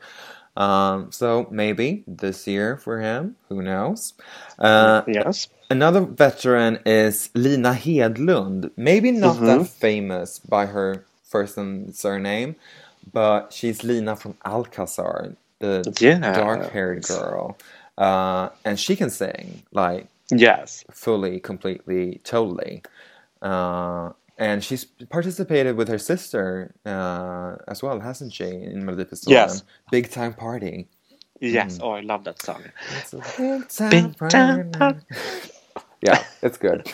[0.58, 3.38] Um, so maybe this year for him.
[3.50, 4.14] Who knows?
[4.60, 5.50] Uh, Yes.
[5.70, 8.72] Another veteran is Lina Hedlund.
[8.78, 9.46] Maybe not Mm-hmm.
[9.46, 12.56] that famous by her first and surname,
[13.12, 16.32] but she's Lina from Alcazar, the Yeah.
[16.32, 17.58] dark-haired girl,
[17.98, 20.86] uh, and she can sing like Yes.
[20.92, 22.84] fully, completely, totally.
[23.42, 28.46] Uh, and she's participated with her sister uh, as well, hasn't she?
[28.46, 29.64] In Melodifestivalen, Yes.
[29.92, 30.88] big time party.
[31.40, 31.80] Yes.
[31.82, 32.64] Oh, I love that song.
[33.38, 35.00] Big time Big time party.
[36.02, 36.88] yeah, it's good.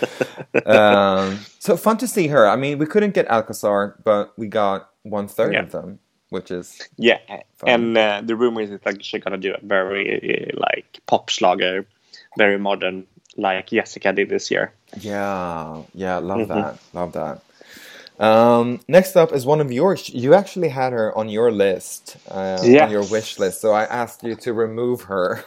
[0.66, 2.48] um, so fun to see her.
[2.48, 5.62] I mean, we couldn't get Alcazar, but we got one third Yeah.
[5.64, 6.00] of them,
[6.30, 7.20] which is Yeah,
[7.58, 7.70] Fun.
[7.70, 11.30] and uh, the rumor is that like she's gonna do a very uh, like pop
[11.30, 11.86] schlager,
[12.38, 13.06] very modern,
[13.42, 14.74] like Jessica did this year.
[14.98, 16.18] yeah, yeah.
[16.20, 16.50] Love Mm-hmm.
[16.50, 16.80] that.
[16.94, 17.44] Love that.
[18.20, 20.10] Um, next up is one of yours.
[20.10, 23.62] You actually had her on your list, uh, on your wish list.
[23.62, 25.44] So I asked you to remove her.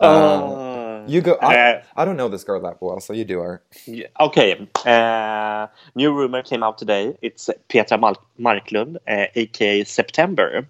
[0.00, 1.38] Um, Uh, you go.
[1.42, 3.62] I, uh, I don't know this girl that well, so you do her.
[3.86, 7.16] yeah, okay, uh, new rumor came out today.
[7.22, 10.68] It's Petra Mal- Marklund, uh, aka September.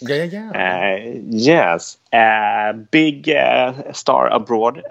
[0.00, 0.54] Yeah, yeah, yeah.
[0.54, 0.98] Uh,
[1.30, 4.82] yes, uh, big uh, star abroad.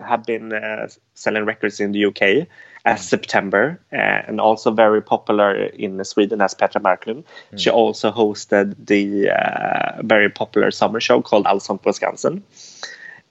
[0.00, 2.46] Have been uh, selling records in the UK
[2.84, 3.96] as September, uh,
[4.28, 7.24] and also very popular in Sweden as Petra Marklund.
[7.56, 12.42] She also hosted the uh, very popular summer show called Allsång på Skansen.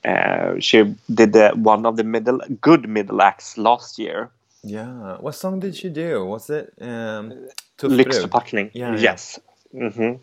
[0.05, 4.29] Uh, she did one of the middle good middle acts last year.
[4.63, 5.17] yeah.
[5.19, 6.25] What song did she do?
[6.25, 7.33] Was it um,
[7.77, 8.69] Tuff Lyx Brud?
[8.73, 8.97] Yeah.
[8.97, 9.39] Yes.
[9.71, 10.13] hmm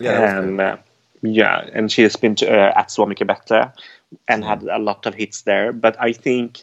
[0.00, 0.76] Yeah, uh,
[1.22, 3.72] yeah, and she has been to, uh, at Så mycket bättre
[4.28, 5.72] and had a lot of hits there.
[5.72, 6.62] But I think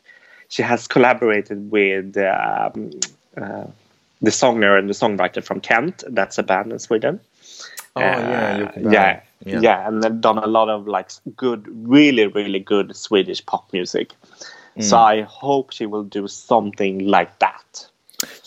[0.49, 2.91] she has collaborated with um,
[3.37, 3.65] uh,
[4.21, 6.03] the singer and the songwriter from Kent.
[6.07, 7.19] That's a band in Sweden.
[7.95, 8.93] Oh yeah, Uh, Berg.
[8.93, 9.59] yeah, yeah.
[9.61, 14.11] yeah, and they've done a lot of like good, really, really good Swedish pop music.
[14.79, 14.99] So Mm.
[14.99, 17.87] I hope she will do something like that.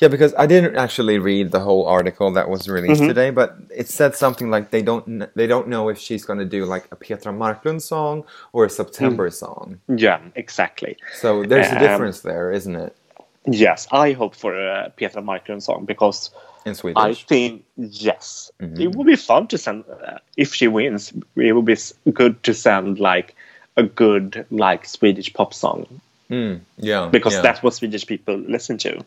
[0.00, 3.08] Yeah, because I didn't actually read the whole article that was released Mm-hmm.
[3.08, 6.44] today, but it said something like they don't they don't know if she's going to
[6.44, 9.34] do like a Petra Marklund song or a September Mm.
[9.34, 9.80] song.
[9.88, 10.96] Yeah, exactly.
[11.14, 12.96] So there's a Um, difference there, isn't it?
[13.46, 16.30] Yes, I hope for a Petra Marklund song because
[16.66, 17.02] In Swedish.
[17.02, 18.80] I think yes, Mm-hmm.
[18.82, 21.12] it would be fun to send uh, if she wins.
[21.37, 21.76] It would be
[22.12, 23.34] good to send like
[23.76, 26.00] a good like Swedish pop song
[26.31, 27.43] Mm, yeah, because yeah.
[27.43, 29.05] that's what Swedish people listen to.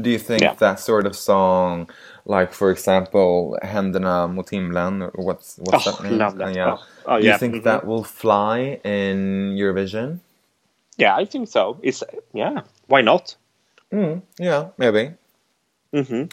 [0.00, 0.54] Do you think Yeah.
[0.54, 1.90] that sort of song,
[2.26, 6.18] Like for example, Händerna mot himlen, or what's what's Oh, that name?
[6.18, 6.48] love that.
[6.48, 6.72] Uh, yeah.
[6.74, 7.64] Oh, oh, Do you think mhm.
[7.64, 10.20] that will fly in Eurovision?
[10.98, 11.78] Yeah, I think so.
[11.82, 12.62] It's yeah.
[12.88, 13.36] Why not?
[13.92, 15.14] Mm, yeah, maybe.
[15.92, 16.24] Hmm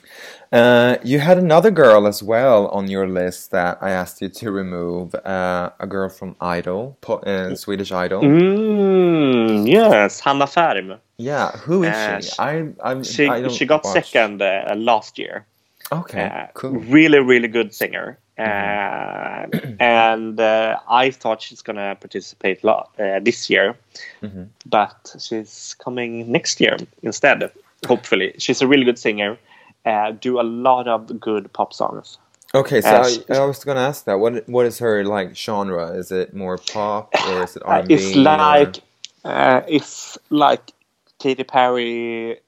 [0.52, 4.52] Uh, you had another girl as well on your list that I asked you to
[4.52, 5.14] remove.
[5.16, 8.22] Uh, a girl from Idol, po- uh, Swedish Idol.
[8.22, 11.00] Mm, yes, Hanna Färm.
[11.18, 12.28] Yeah, who is Uh, she?
[12.28, 12.52] sh- I,
[12.84, 13.94] I, She I she got watch.
[13.94, 15.46] second uh, last year.
[15.92, 16.72] Okay, Uh, cool.
[16.72, 16.92] Mm-hmm.
[16.94, 18.18] Really, really good singer.
[18.38, 19.48] Uh,
[19.80, 23.76] and uh, I thought she's gonna participate lo- uh, this year,
[24.22, 24.44] Mm-hmm.
[24.70, 27.50] but she's coming next year instead.
[27.86, 29.38] Hopefully, she's a really good singer.
[29.86, 32.18] Uh, do a lot of good pop songs.
[32.56, 34.20] Okay, so uh, I, sh- I was gonna ask that.
[34.20, 35.92] What what is her like genre?
[35.92, 37.94] Is it more pop or is it Uh, R and B?
[37.96, 38.80] it's like
[39.24, 40.72] uh, it's like
[41.20, 42.40] Katy Perry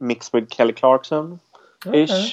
[0.00, 1.40] mixed with Kelly Clarkson
[1.92, 2.10] ish.
[2.10, 2.30] Okay.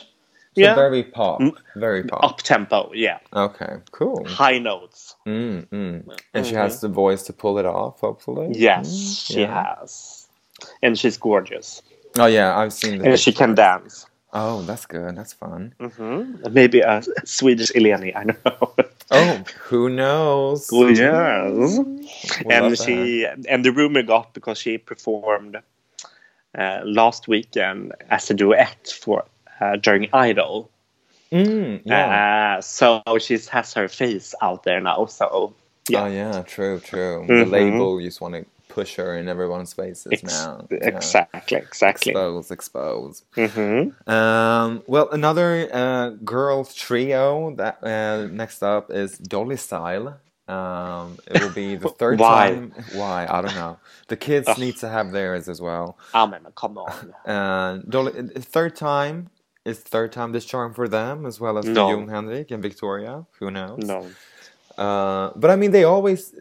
[0.58, 1.56] So Yeah, very pop, Mm.
[1.76, 2.24] very pop.
[2.24, 2.90] up tempo.
[2.94, 4.26] Yeah, Okay, cool.
[4.26, 5.16] high notes.
[5.28, 6.20] Mm, mm.
[6.34, 8.54] And she has the voice to pull it off, hopefully.
[8.56, 9.64] Yes, Mm, she yeah.
[9.78, 10.28] has,
[10.82, 11.82] and she's gorgeous,
[12.18, 13.10] Oh yeah, I've seen the.
[13.10, 14.06] and she can dance.
[14.34, 15.16] Oh, that's good.
[15.16, 15.74] That's fun.
[15.80, 18.16] hmm Maybe a Swedish Eleni.
[18.16, 18.76] I don't know.
[19.12, 20.68] Oh, who knows?
[20.74, 21.78] Oh, yes.
[22.44, 25.58] We'll and she and the rumor got because she performed
[26.58, 29.24] uh, last weekend as a duet for
[29.62, 30.72] uh, during Idol.
[31.32, 32.56] Mm, yeah.
[32.58, 35.06] Uh, so she has her face out there now.
[35.06, 35.54] So
[35.88, 37.26] yeah, Oh yeah, true, true.
[37.28, 37.40] Mhm.
[37.40, 40.70] The label you just want to push her in everyone's faces Ex- now.
[40.72, 40.88] Yeah.
[40.90, 42.14] exactly, exactly.
[42.14, 43.24] Expose, expose.
[43.36, 50.20] hmm Um, well, another uh, girl trio that uh, next up is Dolly Style.
[50.48, 52.48] Um, it will be the third Why?
[52.48, 52.74] time.
[52.94, 53.28] Why?
[53.30, 53.80] I don't know.
[54.10, 54.58] The kids Ugh.
[54.58, 55.98] need to have theirs as well.
[56.14, 57.16] Mean, come on.
[57.26, 59.32] And Dolly, uh, third time
[59.66, 61.90] is third time this charm for them as well as for No.
[61.90, 63.28] Jon Henrik and Wiktoria.
[63.40, 63.80] Who knows?
[63.86, 64.16] No.
[64.78, 66.34] Uh, but I mean, they always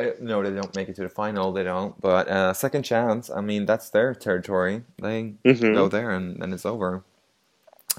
[0.00, 1.52] uh, no, they don't make it to the final.
[1.52, 2.00] They don't.
[2.00, 3.30] But uh, second chance.
[3.30, 4.82] I mean, that's their territory.
[5.00, 5.74] They Mhm.
[5.74, 7.02] go there and then it's over.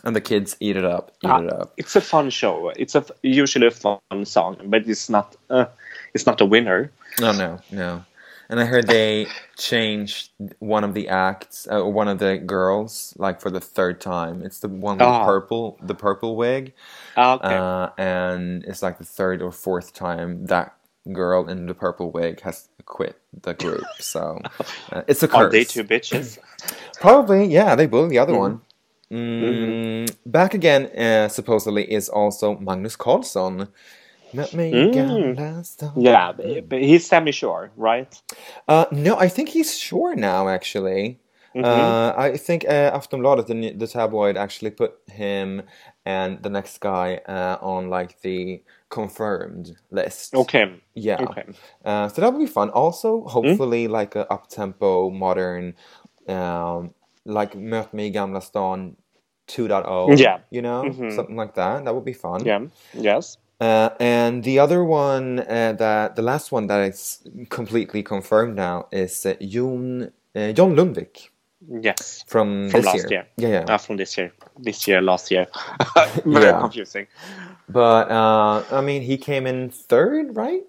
[0.04, 1.12] And the kids eat it up.
[1.24, 1.74] Eat Ah, it up.
[1.78, 2.70] It's a fun show.
[2.76, 5.36] It's a usually a fun song, but it's not.
[5.50, 5.66] Uh,
[6.14, 6.92] it's not a winner.
[7.20, 8.04] No, no, no.
[8.50, 9.28] And I heard they
[9.58, 14.42] changed one of the acts, uh, one of the girls, like for the third time.
[14.44, 15.26] It's the one with Ah.
[15.26, 16.74] purple, the purple wig,
[17.18, 17.56] Ah, Okay.
[17.56, 20.76] uh, and it's like the third or fourth time that
[21.12, 23.84] girl in the purple wig has quit the group.
[24.00, 24.42] So
[24.92, 25.40] uh, it's a curse.
[25.40, 26.38] Are they two bitches?
[27.00, 27.76] Probably, yeah.
[27.76, 28.40] They bullied the other Mhm.
[28.40, 28.62] one.
[29.12, 33.68] Mm, Back again, uh, supposedly, is also Magnus Carlsson.
[34.34, 35.36] Mig i Mm.
[35.98, 38.22] Yeah, but but he's semi-sure, right?
[38.68, 40.48] Uh, no, I think he's sure now.
[40.48, 41.20] Actually,
[41.56, 41.66] Mhm.
[41.66, 45.62] uh, I think uh, Aftonbladet, the, the tabloid, actually put him
[46.06, 50.34] and the next guy uh, on like the confirmed list.
[50.36, 50.66] okay.
[50.96, 51.22] Yeah.
[51.22, 51.44] Okay.
[51.86, 52.70] Uh, so that would be fun.
[52.72, 55.76] Also, hopefully, like a up tempo, modern,
[56.28, 56.94] um,
[57.26, 58.96] like Möt mig Gamla stan
[59.48, 60.18] 2.0.
[60.20, 60.40] Yeah.
[60.52, 61.12] You know, Mhm.
[61.12, 61.86] something like that.
[61.86, 62.46] That would be fun.
[62.46, 62.68] Yeah.
[62.94, 63.38] Yes.
[63.64, 68.88] Uh, and the other one, uh, that the last one that is completely confirmed now
[68.92, 71.30] is uh, Jon uh, John Lundvik
[71.82, 72.26] Yes.
[72.28, 73.10] from, From this last year.
[73.10, 73.26] year.
[73.38, 73.74] Yeah, yeah.
[73.74, 74.34] Uh, from this year.
[74.60, 75.48] This year, last year.
[76.26, 76.60] Very Yeah.
[76.60, 77.08] confusing.
[77.70, 80.64] But uh, I mean, he came in third, right?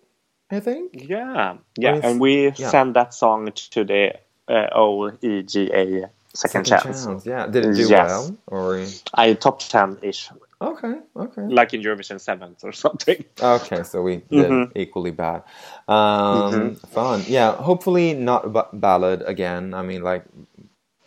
[0.50, 0.92] I think.
[0.94, 1.56] Yeah.
[1.76, 2.00] Yeah.
[2.02, 2.70] And we yeah.
[2.70, 4.14] send that song to the
[4.48, 6.04] uh, OGAE
[6.34, 7.06] second, chance.
[7.26, 7.46] Yeah.
[7.48, 8.08] Did it do Yes.
[8.08, 8.36] well?
[8.46, 10.30] Or I top 10 ish.
[10.60, 11.42] Okay, okay.
[11.48, 13.24] Like in Eurovision 7th or something.
[13.40, 14.72] Okay, so we did Mhm.
[14.76, 15.42] equally bad.
[15.88, 16.88] Um, Mhm.
[16.88, 17.52] Fun, yeah.
[17.52, 19.74] Hopefully not ba- ballad again.
[19.74, 20.24] I mean, like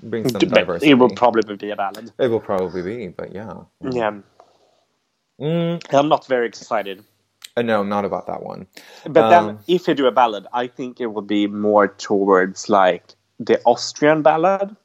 [0.03, 0.91] bring some diversity.
[0.91, 2.11] it will probably be a ballad.
[2.19, 3.53] It will probably be, but yeah.
[3.81, 4.13] Yeah.
[5.39, 7.03] Mm, I'm not very excited.
[7.57, 8.67] uh, no, not about that one.
[9.05, 12.69] But Um, then, if you do a ballad, I think it will be more towards
[12.69, 14.75] like the Austrian ballad.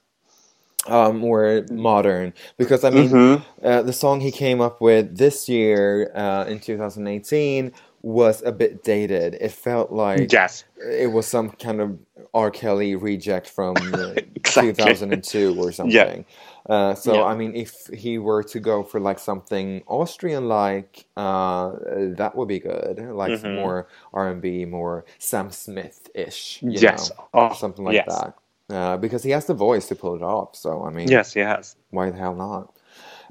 [0.89, 3.43] Uh, more modern because I mean, Mhm.
[3.63, 7.71] uh, the song he came up with this year uh, in 2018
[8.03, 9.35] was a bit dated.
[9.41, 10.65] It felt like Yes.
[10.85, 11.99] it was some kind of
[12.35, 12.51] R.
[12.51, 13.77] Kelly reject from
[14.35, 14.73] Exactly.
[14.73, 16.25] 2002 or something.
[16.69, 17.25] Uh, so Yeah.
[17.25, 21.73] I mean, if he were to go for like something Austrian-like, uh,
[22.17, 22.99] that would be good.
[22.99, 23.55] Like Mhm.
[23.55, 26.59] more R and B, more Sam Smith-ish.
[26.63, 27.11] you Yes.
[27.11, 28.07] know, Oh, something like yes.
[28.09, 28.35] that.
[28.73, 30.57] Uh, because he has the voice to pull it off.
[30.57, 31.77] So I mean, Yes, he has.
[31.91, 32.65] why the hell not?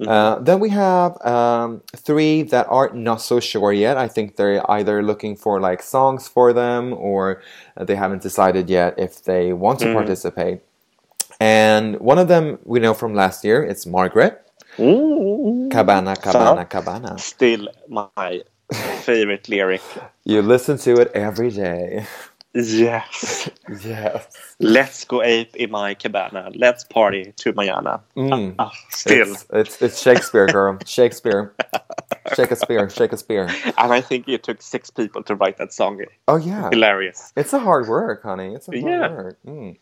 [0.00, 0.08] Mhm.
[0.08, 3.96] Uh, then we have um, three that are not so sure yet.
[3.96, 7.42] I think they're either looking for like songs for them or
[7.88, 9.94] they haven't decided yet if they want to Mhm.
[9.94, 10.60] participate.
[11.40, 14.34] And one of them we know from last year, it's Margaret.
[14.78, 15.70] Mm.
[15.70, 17.18] Cabana, cabana, So, cabana.
[17.18, 18.42] Still my
[19.06, 19.82] favorite lyric.
[20.24, 22.06] You listen to it every day.
[22.54, 23.48] Yes.
[23.82, 24.26] Yes.
[24.60, 26.50] Let's go ape in my cabana.
[26.54, 28.00] Let's party to mañana.
[28.16, 28.54] Mm.
[28.58, 29.32] Ah, still.
[29.32, 30.78] It's, it's it's Shakespeare, girl.
[30.84, 31.54] Shakespeare.
[32.36, 32.90] Shakespeare.
[32.90, 33.48] Shakespeare.
[33.78, 36.02] And I think it took six people to write that song.
[36.28, 36.68] Oh yeah.
[36.70, 37.32] Hilarious.
[37.36, 38.54] It's a hard work, honey.
[38.54, 39.08] It's a hard Yeah.
[39.12, 39.38] work.
[39.46, 39.76] Mm.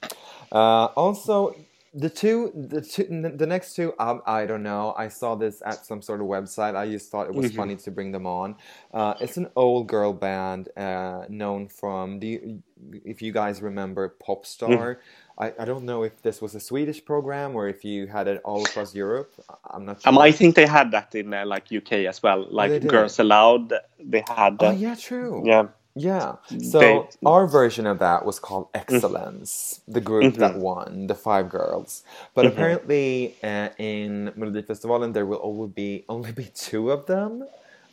[0.52, 1.54] Uh, also,
[1.94, 3.04] the two, the two,
[3.36, 4.94] the next two, um, I don't know.
[4.96, 6.76] I saw this at some sort of website.
[6.76, 7.56] I just thought it was Mhm.
[7.56, 8.56] funny to bring them on.
[8.94, 12.20] Uh, it's an old girl band uh, known from.
[12.20, 12.40] the,
[13.04, 14.98] if you guys remember Popstar?
[15.38, 18.40] I, I don't know if this was a Swedish program or if you had it
[18.44, 19.34] all across Europe.
[19.70, 20.10] I'm not sure.
[20.10, 22.46] Um, I think they had that in uh, like UK as well.
[22.50, 22.88] Like did?
[22.88, 24.62] Girls Aloud, they had.
[24.62, 25.44] oh Uh, yeah, true.
[25.44, 25.68] yeah.
[25.94, 26.36] Yeah.
[26.62, 30.60] So They- our version of that was called Excellence, the group that Mhm.
[30.60, 32.04] won, the five girls.
[32.34, 32.48] But Mhm.
[32.52, 37.44] apparently, uh, in Melodifestivalen, there will only be only be two of them,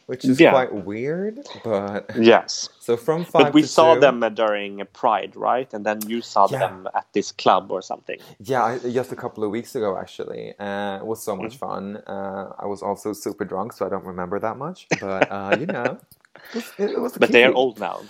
[0.06, 0.52] which is Yeah.
[0.52, 1.40] quite weird.
[1.64, 2.70] But Yes.
[2.80, 5.74] so from five But we saw two- them uh, during Pride, right?
[5.74, 6.60] And then you saw Yeah.
[6.60, 8.20] them at this club or something.
[8.40, 10.54] Yeah, I, just a couple of weeks ago, actually.
[10.60, 11.98] Uh, it was so much fun.
[12.08, 14.88] Uh, I was also super drunk, so I don't remember that much.
[15.02, 15.98] But uh, you know.
[16.54, 18.02] It was, it was But they're old now.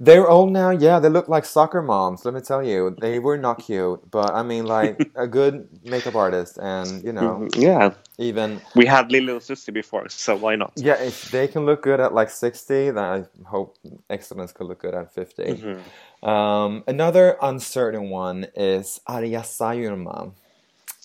[0.00, 1.00] They're old now, yeah.
[1.00, 2.24] They look like soccer moms.
[2.24, 6.14] Let me tell you, they were not cute, but I mean, like a good makeup
[6.16, 7.62] artist, and you know, Mhm.
[7.62, 7.90] Yeah.
[8.18, 10.72] even We had Lily Susie before, so why not?
[10.76, 13.78] yeah, if they can look good at like sixty, then I hope
[14.10, 15.84] Excellence could look good at 50 Mhm.
[16.22, 20.32] Um, another uncertain one is Arja Saijonmaa.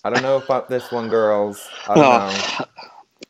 [0.03, 1.73] I don't know about this one, girls.
[1.87, 2.47] I don't know.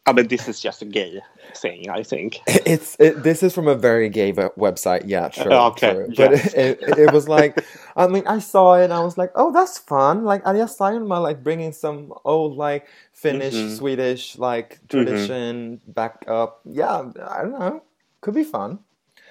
[0.08, 1.22] I mean, this is just a gay
[1.56, 2.40] thing, I think.
[2.48, 5.04] It's it, this is from a very gay website.
[5.06, 5.52] Yeah, true.
[5.52, 6.08] Okay, true.
[6.18, 6.54] But yes.
[6.56, 7.64] it, it, it was like,
[7.96, 10.24] I mean, I saw it and I was like, oh, that's fun.
[10.26, 13.78] Like Arja Saijonmaa, like bringing some old like Finnish, Mhm.
[13.78, 16.62] Swedish like tradition back up.
[16.66, 17.84] Yeah, I don't know.
[18.22, 18.80] Could be fun.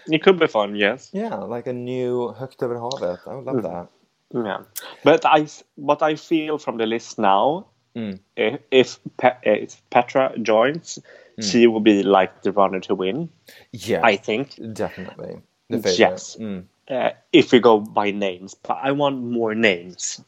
[0.07, 1.11] It could be fun, yes.
[1.13, 3.19] Yeah, like a new Högt över havet.
[3.27, 3.63] I would love Mm.
[3.63, 3.89] that.
[4.33, 4.63] Yeah.
[5.05, 8.21] But I, what I feel from the list now, Mm.
[8.37, 8.99] if, if,
[9.43, 10.99] if Petra joins,
[11.39, 11.51] Mm.
[11.51, 13.29] she will be like the runner to win,
[13.73, 14.59] Yeah, I think.
[14.75, 15.41] definitely.
[15.69, 15.95] The.
[15.99, 16.37] Yes.
[16.39, 16.65] Mm.
[16.89, 20.21] Uh, if we go by names, but I want more names.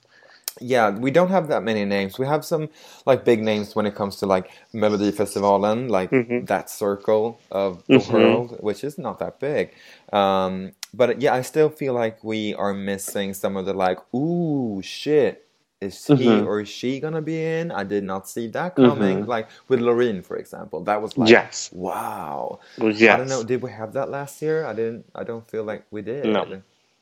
[0.60, 2.18] Yeah, we don't have that many names.
[2.18, 2.68] We have some
[3.04, 6.46] like big names when it comes to like Melodifestivalen, like Mhm.
[6.46, 8.12] that circle of the Mhm.
[8.12, 9.74] world, which is not that big.
[10.12, 14.80] Um, but yeah, I still feel like we are missing some of the like, ooh,
[14.82, 15.41] shit.
[15.82, 16.46] Is he Mhm.
[16.46, 17.72] or is she gonna be in?
[17.72, 19.24] I did not see that coming.
[19.24, 19.26] Mhm.
[19.26, 21.70] Like with Loreen, for example, that was like, Yes.
[21.72, 22.60] wow.
[22.78, 23.14] Yes.
[23.14, 23.42] I don't know.
[23.42, 24.64] Did we have that last year?
[24.64, 25.04] I didn't.
[25.14, 26.24] I don't feel like we did.
[26.26, 26.46] No.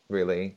[0.08, 0.56] Really.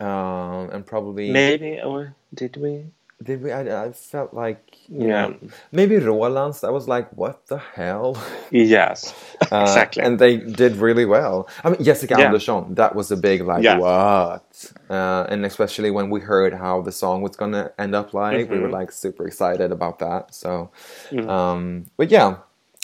[0.00, 2.86] Um, and probably Maybe, or did we?
[3.22, 3.52] Did we?
[3.52, 5.28] I, I felt like Yeah.
[5.28, 5.36] know,
[5.72, 6.64] maybe Rolandz.
[6.64, 8.16] I was like, what the hell?
[8.50, 9.14] Yes.
[9.52, 10.02] Uh, Exactly.
[10.02, 11.48] And they did really well.
[11.64, 12.26] I mean, Jessica Yeah.
[12.26, 12.74] Andersson.
[12.74, 13.78] That was a big like Yeah.
[13.78, 14.72] what?
[14.90, 18.58] Uh, and especially when we heard how the song was gonna end up like, we
[18.58, 18.72] were Mhm.
[18.80, 20.34] like super excited about that.
[20.34, 20.70] So,
[21.10, 21.28] Mm.
[21.28, 22.36] um, but yeah,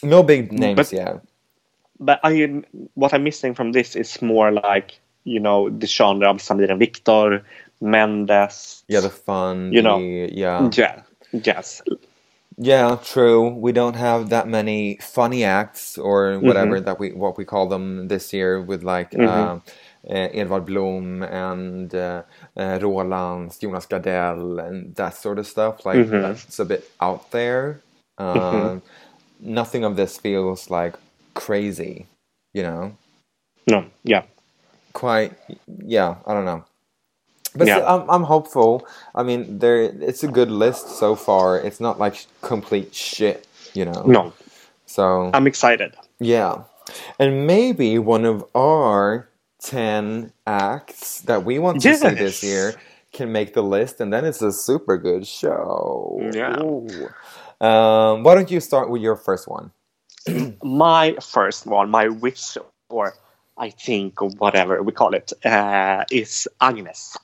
[0.03, 1.21] no big names But- yet.
[1.99, 2.63] But I,
[2.95, 6.79] what I'm missing from this is more like, you know, the genre of Samir and
[6.79, 7.43] Viktor,
[7.81, 8.85] Mendes.
[8.89, 9.73] Yeah, the fun.
[9.73, 9.99] You know.
[9.99, 10.69] yeah.
[10.73, 11.03] Yeah.
[11.33, 11.83] Yes.
[12.59, 13.49] Yeah, true.
[13.49, 16.85] We don't have that many funny acts or whatever Mm-hmm.
[16.87, 19.29] that we what we call them this year with like Mhm.
[19.29, 19.61] uh,
[20.09, 22.23] uh, Edvard Blom and uh,
[22.57, 25.87] uh, Roland, Jonas Gardell, and that sort of stuff.
[25.87, 26.23] Like Mhm.
[26.23, 27.81] that's a bit out there.
[28.19, 28.79] Uh.
[29.41, 30.97] Nothing of this feels like
[31.35, 32.07] crazy,
[32.53, 32.93] you know.
[33.67, 33.87] No.
[34.05, 34.25] Yeah.
[34.93, 35.33] Quite,
[35.87, 36.17] yeah.
[36.27, 36.65] I don't know.
[37.55, 37.85] But Yeah.
[37.85, 38.87] I'm, I'm hopeful.
[39.15, 41.59] I mean, there it's a good list so far.
[41.59, 44.03] It's not like complete shit, you know.
[44.07, 44.33] No.
[44.87, 45.95] So I'm excited.
[46.19, 46.63] yeah,
[47.19, 49.29] and maybe one of our
[49.61, 52.75] ten acts that we want to see this year
[53.13, 56.19] can make the list, and then it's a super good show.
[56.33, 56.57] Yeah.
[57.61, 59.71] Um, why don't you start with your first one?
[60.63, 62.57] My first one, my wish,
[62.89, 63.15] or
[63.59, 67.17] I think, or whatever we call it, uh, is Agnes.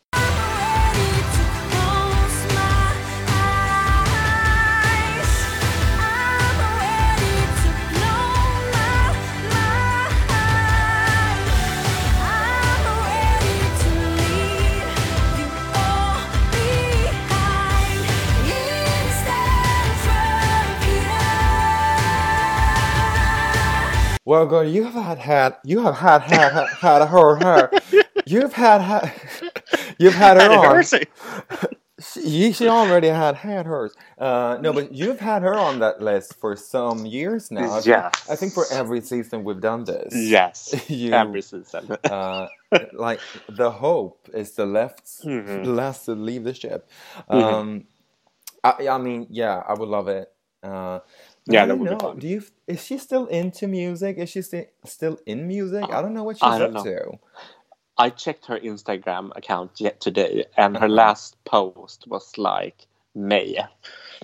[24.26, 27.70] Well, girl, you have had had you have had had had, had her her.
[28.26, 29.12] You've had had
[29.98, 30.84] you've had her on.
[31.98, 33.94] She, she already had had hers.
[34.18, 37.72] Uh, no, but you've had her on that list for some years now.
[37.74, 40.12] I think- I think for every season we've done this.
[40.14, 41.96] Yes, You- every season.
[42.04, 42.48] uh,
[42.92, 45.64] like the hope is the left's Mhm.
[45.74, 46.86] last to leave the ship.
[47.30, 47.42] Mhm.
[47.42, 47.84] Um,
[48.62, 50.30] I, I mean, yeah, I would love it.
[50.62, 50.98] Uh,
[51.46, 51.98] Yeah, I that don't be know.
[51.98, 52.18] fun.
[52.18, 52.42] Do you?
[52.66, 54.18] Is she still into music?
[54.18, 55.84] Is she sti- still in music?
[55.92, 56.82] I don't know what she's up know.
[56.84, 57.18] to.
[57.98, 60.94] I checked her Instagram account yet today, and her Uh-huh.
[60.94, 63.58] last post was like May.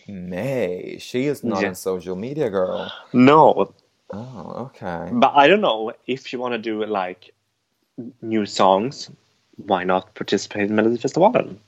[0.09, 1.71] May she is not Yeah.
[1.71, 2.93] a social media girl.
[3.13, 3.75] No,
[4.13, 5.09] Oh, okay.
[5.13, 7.33] but I don't know if you want to do like
[8.23, 9.11] new songs.
[9.57, 11.59] Why not participate in Melodifestivalen?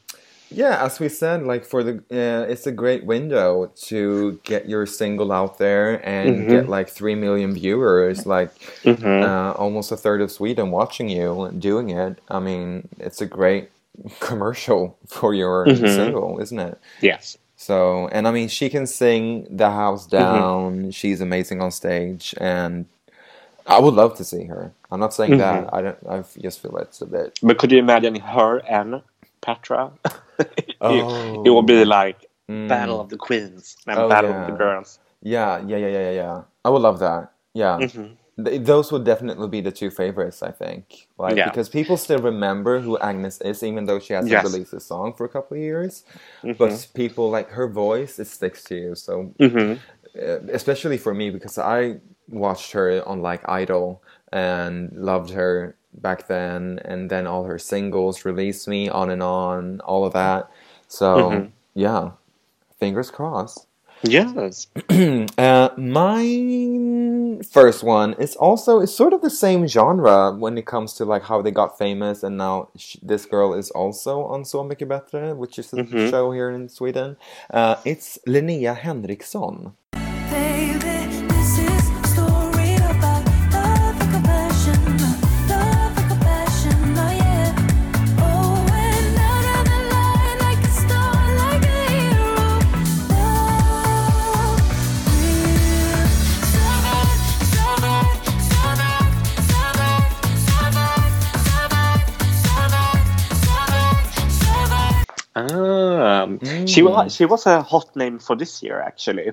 [0.50, 4.86] Yeah, as we said, like for the, uh, it's a great window to get your
[4.86, 6.48] single out there and Mhm.
[6.48, 8.50] get like three million viewers, like
[8.84, 9.22] Mm-hmm.
[9.24, 12.18] uh, almost a third of Sweden watching you and doing it.
[12.28, 13.70] I mean, it's a great
[14.20, 15.94] commercial for your Mhm.
[15.96, 16.78] single, isn't it?
[17.00, 17.38] yes.
[17.56, 20.16] So, and I mean, she can sing the house Mm-hmm.
[20.16, 20.90] down.
[20.90, 22.84] She's amazing on stage, and
[23.66, 24.72] I would love to see her.
[24.90, 25.64] I'm not saying that.
[25.66, 25.74] Mm-hmm.
[25.74, 25.98] I don't.
[26.08, 27.38] I just feel it's a bit.
[27.42, 29.02] But could you imagine her and
[29.40, 29.90] Petra?
[30.58, 31.42] it, Oh.
[31.44, 32.68] it would be like Mm.
[32.68, 34.42] Battle of the Queens and Oh, Battle yeah.
[34.42, 34.98] of the Girls.
[35.22, 36.42] Yeah, yeah, yeah, yeah, yeah, yeah.
[36.62, 37.32] I would love that.
[37.54, 37.78] Yeah.
[37.80, 38.16] Mhm.
[38.44, 41.08] Th- those would definitely be the two favorites, I think.
[41.16, 41.48] Like Yeah.
[41.48, 44.44] because people still remember who Agnes is, even though she hasn't Yes.
[44.44, 46.04] released a song for a couple of years.
[46.42, 46.58] Mhm.
[46.58, 48.94] But people like her voice, it sticks to you.
[48.94, 49.78] So Mhm.
[50.20, 56.26] uh, especially for me because I watched her on like Idol and loved her back
[56.28, 60.48] then, and then all her singles, "Release Me," on and on, all of that.
[60.88, 61.50] So Mhm.
[61.74, 62.10] yeah,
[62.78, 63.66] fingers crossed.
[64.02, 64.66] Yes.
[65.38, 66.24] uh, my
[67.52, 71.22] first one is also it's sort of the same genre when it comes to like
[71.24, 75.34] how they got famous, and now sh- this girl is also on Så mycket bättre,
[75.36, 76.10] which is a Mhm.
[76.10, 77.16] show here in Sweden.
[77.50, 79.72] Uh, it's Linnea Henriksson.
[106.74, 106.90] She Mm.
[106.90, 109.32] was she was a hot name for this year actually.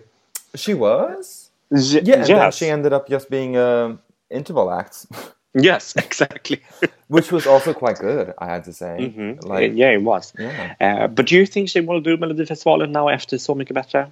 [0.56, 1.50] She was?
[1.72, 3.98] Y- Yeah, and then she ended up just being a
[4.30, 5.06] interval act,
[5.54, 6.58] yes, exactly.
[7.08, 8.98] which was also quite good, I had to say.
[9.00, 9.38] Mhm.
[9.44, 10.34] Like, yeah, it was.
[10.40, 10.76] yeah.
[10.82, 14.08] Uh, but do you think she will do Melodifestivalen now after Så mycket bättre?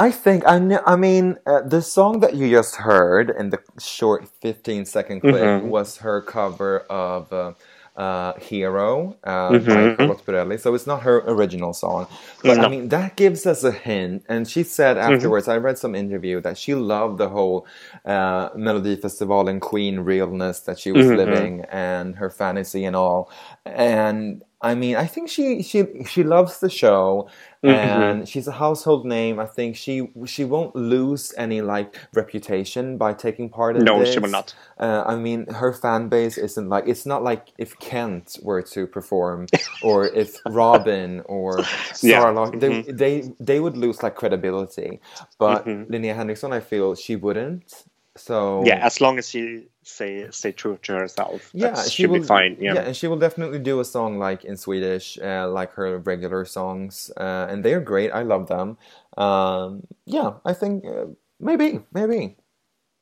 [0.00, 0.56] I think I
[0.86, 5.34] I mean uh, the song that you just heard in the short 15 second clip
[5.42, 5.70] Mhm.
[5.70, 7.52] was her cover of uh,
[7.98, 9.96] uh, Hero uh, Mhm.
[10.08, 10.58] by Perrelli.
[10.60, 12.06] So it's not her original song,
[12.44, 14.24] but I mean that gives us a hint.
[14.28, 17.66] And she said afterwards, I read some interview that she loved the whole
[18.06, 21.16] uh, Melody Festival and Queen realness that she was Mhm.
[21.16, 23.30] living and her fantasy and all.
[23.66, 27.28] And I mean, I think she she she loves the show
[27.64, 27.70] Mhm.
[27.70, 29.40] and she's a household name.
[29.40, 34.12] I think she she won't lose any like reputation by taking part in No, this.
[34.12, 34.54] she will not.
[34.78, 38.86] Uh, I mean, her fan base isn't like it's not like if Kent were to
[38.86, 39.46] perform
[39.82, 41.58] or if Robyn or
[42.02, 42.20] Yeah.
[42.20, 42.96] Sarah Lark, they, Mhm.
[42.98, 45.00] they they would lose like credibility.
[45.38, 45.88] But Mhm.
[45.90, 47.84] Linnea Henriksson, I feel she wouldn't.
[48.18, 52.20] So Yeah, as long as she say stay true to herself, yeah, that she will
[52.20, 52.56] be fine.
[52.60, 52.74] Yeah.
[52.82, 57.10] and she will definitely do a song like in Swedish, uh, like her regular songs,
[57.16, 58.10] uh, and they are great.
[58.10, 58.76] I love them.
[59.16, 61.06] Um, yeah, I think uh,
[61.40, 62.36] maybe, maybe,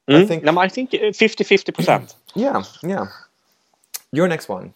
[0.09, 0.29] I Mm?
[0.29, 2.15] think- no, I think uh, 50-50 percent.
[2.35, 3.07] yeah, yeah.
[4.13, 4.73] Your next one.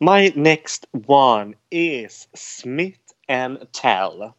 [0.00, 2.98] My next one is Smith
[3.28, 4.34] and Thell.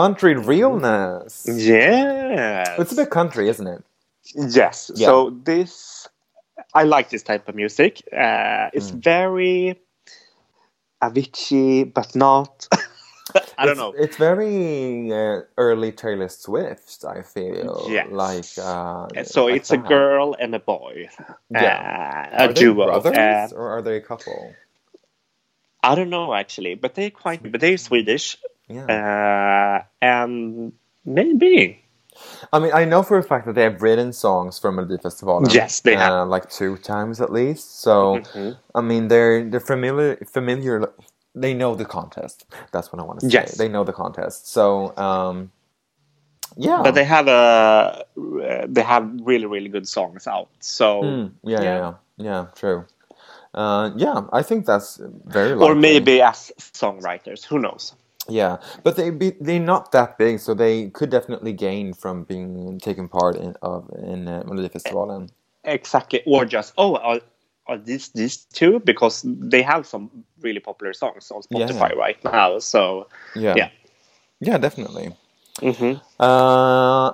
[0.00, 1.46] Country realness.
[1.48, 2.76] Yeah.
[2.80, 3.82] It's a bit country, isn't it?
[4.34, 4.90] Yes.
[4.94, 5.06] Yeah.
[5.08, 6.08] So this,
[6.74, 7.92] I like this type of music.
[8.12, 9.02] Uh, it's Mm.
[9.12, 9.80] very
[11.02, 12.68] Avicii, but not.
[13.58, 13.92] I don't It's- know.
[14.04, 17.04] It's very uh, early Taylor Swift.
[17.04, 18.08] I feel Yes.
[18.10, 18.50] like.
[18.58, 21.08] Uh, so like it's a girl and a boy.
[21.50, 22.28] Yeah.
[22.32, 22.86] Uh, a Are they duo.
[22.86, 24.54] brothers Uh, or are they a couple?
[25.82, 27.40] I don't know actually, but they're quite.
[27.52, 28.36] But they're Swedish,
[28.70, 28.86] Yeah.
[29.80, 30.72] uh, and
[31.04, 31.82] maybe.
[32.52, 35.54] I mean, I know for a fact that they have written songs for Melodifestivalen.
[35.54, 36.12] Yes, they have.
[36.12, 37.80] uh, like two times at least.
[37.80, 38.58] So, Mhm.
[38.74, 40.92] I mean, they're they're familiar familiar.
[41.34, 42.46] They know the contest.
[42.72, 43.32] That's what I want to say.
[43.32, 43.56] Yes.
[43.56, 44.48] They know the contest.
[44.48, 45.52] So, um,
[46.56, 46.82] yeah.
[46.82, 48.04] But they have a
[48.68, 50.48] they have really really good songs out.
[50.60, 51.78] So Mm, yeah, yeah, Yeah.
[51.78, 52.84] yeah, yeah, true.
[53.54, 55.52] Uh, yeah, I think that's very.
[55.58, 57.94] or maybe as songwriters, who knows?
[58.30, 62.80] Yeah, but they be, they're not that big, so they could definitely gain from being
[62.80, 65.30] taking part in of in uh, Melodifestivalen.
[65.64, 67.20] Exactly, or just oh, are,
[67.68, 70.10] are these these two because they have some
[70.40, 71.68] really popular songs on Yeah.
[71.68, 72.58] Spotify right now.
[72.60, 73.70] So Yeah, Yeah.
[74.40, 75.16] yeah, definitely.
[75.62, 76.00] mhm.
[76.20, 77.12] Uh,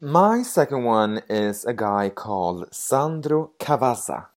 [0.00, 4.28] my second one is a guy called Sandro Cavazza.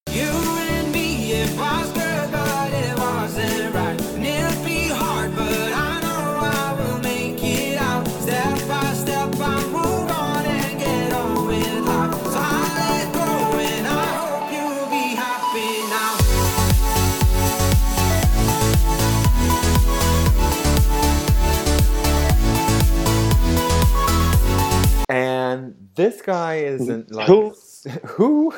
[26.28, 27.58] Guy isn't like Who?
[28.06, 28.54] who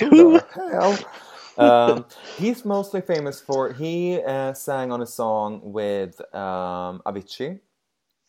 [0.00, 0.32] Who?
[0.32, 0.98] the hell?
[1.58, 2.06] um,
[2.38, 7.60] he's mostly famous for he uh, sang on a song with um, Avicii.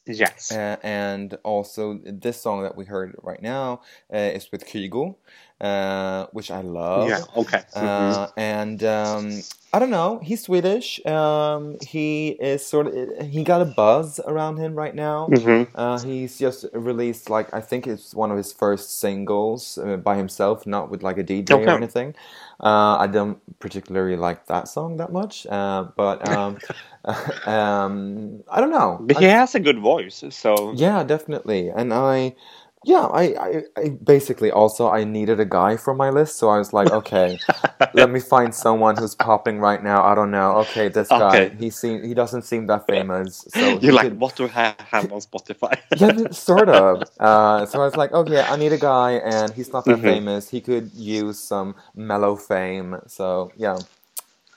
[0.08, 0.52] Yes.
[0.52, 3.82] Uh, and also this song that we heard right now
[4.14, 5.16] uh, is with Kygo,
[5.62, 7.08] uh, which I love.
[7.10, 7.24] yeah.
[7.36, 7.62] Okay.
[7.74, 9.42] Uh, and um,
[9.74, 10.20] I don't know.
[10.24, 11.04] He's Swedish.
[11.06, 13.28] Um, he is sort of.
[13.28, 15.28] He got a buzz around him right now.
[15.30, 15.68] Mhm.
[15.76, 20.16] Uh, he's just released like I think it's one of his first singles uh, by
[20.16, 21.66] himself, not with like a DJ Okay.
[21.66, 22.16] or anything.
[22.60, 26.58] Uh, I don't particularly like that song that much, uh, but um,
[27.46, 28.98] um, I don't know.
[29.02, 31.70] But I- he has a good voice, so yeah, definitely.
[31.70, 32.36] And I,
[32.84, 36.58] yeah, I, I, I basically also I needed a guy for my list, so I
[36.60, 37.40] was like, okay,
[37.94, 40.04] let me find someone who's popping right now.
[40.04, 40.58] I don't know.
[40.68, 43.46] Okay, this guy, he seem he doesn't seem that famous.
[43.50, 45.78] So you're like, could- what do I have on Spotify?
[45.96, 47.10] yeah, sort of.
[47.20, 50.04] Uh, so I was like, okay, I need a guy, and he's not that Mhm.
[50.04, 50.50] famous.
[50.50, 52.98] He could use some mellow fame.
[53.08, 53.78] So yeah,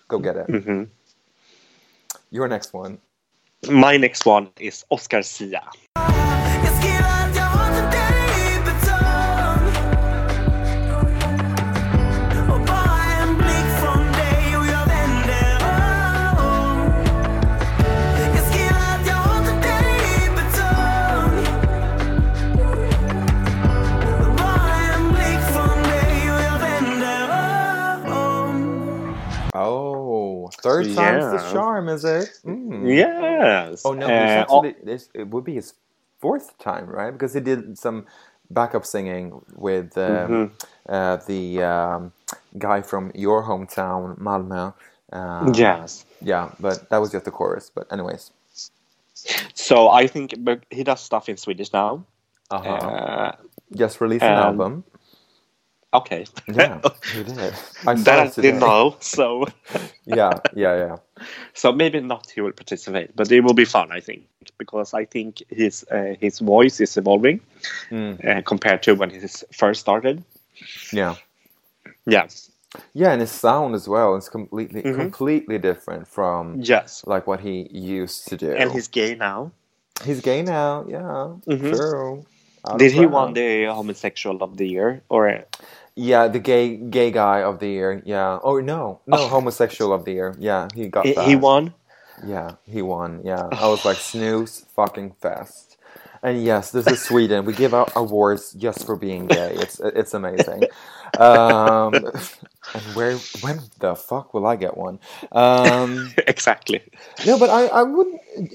[0.09, 0.47] go get it.
[0.49, 0.89] Mhm.
[2.31, 2.99] Your next one.
[3.69, 5.63] My next one is Oscar Zia.
[30.63, 32.31] Third time's the charm, is it?
[32.47, 32.97] Mm.
[32.97, 33.85] Yes.
[33.85, 35.75] Oh no, Uh, he's actually, this, it would be his
[36.21, 37.13] fourth time, right?
[37.13, 38.07] Because he did some
[38.51, 40.53] backup singing with um, Mhm.
[40.89, 42.13] uh, the um,
[42.59, 44.75] guy from your hometown, Malmö.
[45.13, 46.07] Uh, yes.
[46.23, 47.71] yeah, but that was just the chorus.
[47.75, 48.33] But anyways,
[49.55, 52.07] So I think but he does stuff in Swedish now.
[52.51, 52.93] uh-huh.
[52.93, 53.33] Uh,
[53.77, 54.85] just released an um, album.
[55.93, 56.27] Okay.
[56.49, 56.81] Yeah,
[57.13, 57.55] he did.
[57.87, 58.97] I that I didn't know.
[59.01, 59.47] So
[60.07, 60.97] Yeah, yeah, yeah.
[61.55, 63.93] so maybe not he will participate, but it will be fun.
[63.93, 64.23] I think
[64.59, 67.41] because I think his uh, his voice is evolving
[67.91, 69.21] Mm, uh, compared to when he
[69.53, 70.23] first started.
[70.93, 71.15] yeah.
[72.07, 72.27] Yeah.
[72.95, 74.95] Yeah, and his sound as well is completely, Mhm.
[74.95, 77.03] completely different from Yes.
[77.07, 78.53] like what he used to do.
[78.57, 79.51] And he's gay now.
[80.05, 81.35] He's gay now, yeah.
[81.47, 81.69] Mhm.
[81.69, 82.25] True.
[82.79, 85.45] Did he won the homosexual of the year or?
[86.01, 88.03] Yeah, the gay gay guy of the year.
[88.07, 88.39] Yeah.
[88.43, 89.29] Oh no, no, Oh.
[89.29, 90.35] homosexual of the year.
[90.39, 91.27] Yeah, he got He, that.
[91.29, 91.75] he won.
[92.27, 93.21] Yeah, he won.
[93.25, 95.77] Yeah, I was like snooze fucking fest.
[96.23, 97.45] And yes, this is Sweden.
[97.47, 99.53] We give out awards just for being gay.
[99.57, 100.69] It's it's amazing.
[101.17, 102.07] Um,
[102.75, 105.01] and where when the fuck will I get one?
[105.33, 106.83] Um, exactly.
[107.25, 108.07] no, but I, I would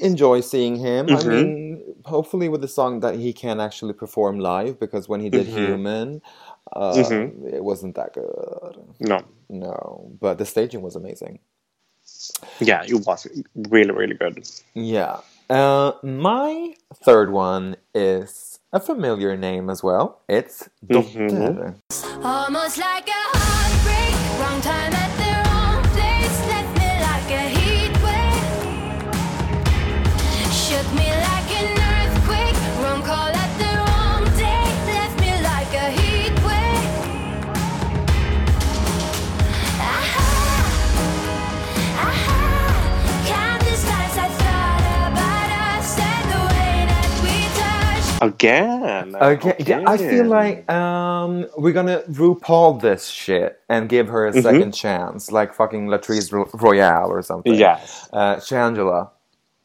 [0.02, 1.14] enjoy seeing him.
[1.14, 1.28] I Mhm.
[1.30, 5.48] mean, hopefully with a song that he can actually perform live because when he did
[5.48, 5.56] Mhm.
[5.58, 6.22] Human,
[6.74, 7.54] uh, Mhm.
[7.54, 8.76] it wasn't that good.
[9.00, 9.20] No.
[9.50, 11.40] No, but the staging was amazing.
[12.60, 14.48] Yeah, it was really really good.
[14.74, 15.18] Yeah.
[15.50, 20.22] Uh, my third one is a familiar name as well.
[20.28, 21.30] It's Dotter.
[21.30, 21.76] Mhm.
[22.26, 23.25] Almost like a
[48.22, 49.16] Again.
[49.16, 54.32] Okay, yeah, I feel like um, we're gonna RuPaul this shit and give her a
[54.32, 54.48] Mm-hmm.
[54.48, 57.54] 2nd chance, like fucking Latrice Royale or something.
[57.54, 58.08] Yes.
[58.14, 59.10] Uh, Shangela.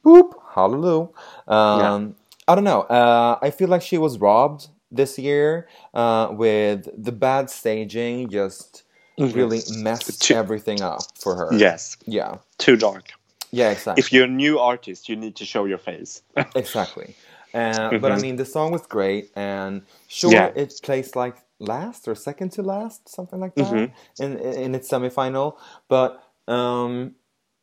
[0.05, 0.33] Boop.
[0.55, 1.09] Hallelujah.
[1.47, 2.17] Um,
[2.49, 2.83] I don't know.
[2.83, 8.83] Uh, I feel like she was robbed this year uh, with the bad staging, just
[9.19, 11.49] really messed Too- everything up for her.
[11.53, 11.97] Yes.
[12.07, 12.39] Yeah.
[12.59, 13.11] Too dark.
[13.53, 14.01] Yeah, exactly.
[14.01, 16.23] If you're a new artist, you need to show your face.
[16.55, 17.15] Exactly.
[17.55, 20.57] Uh, But I mean, the song was great, and sure, Mm-hmm.
[20.59, 20.63] Yeah.
[20.63, 24.23] it placed like last or second to last, something like that, Mm-hmm.
[24.25, 25.57] in in its semifinal.
[25.89, 27.15] But um,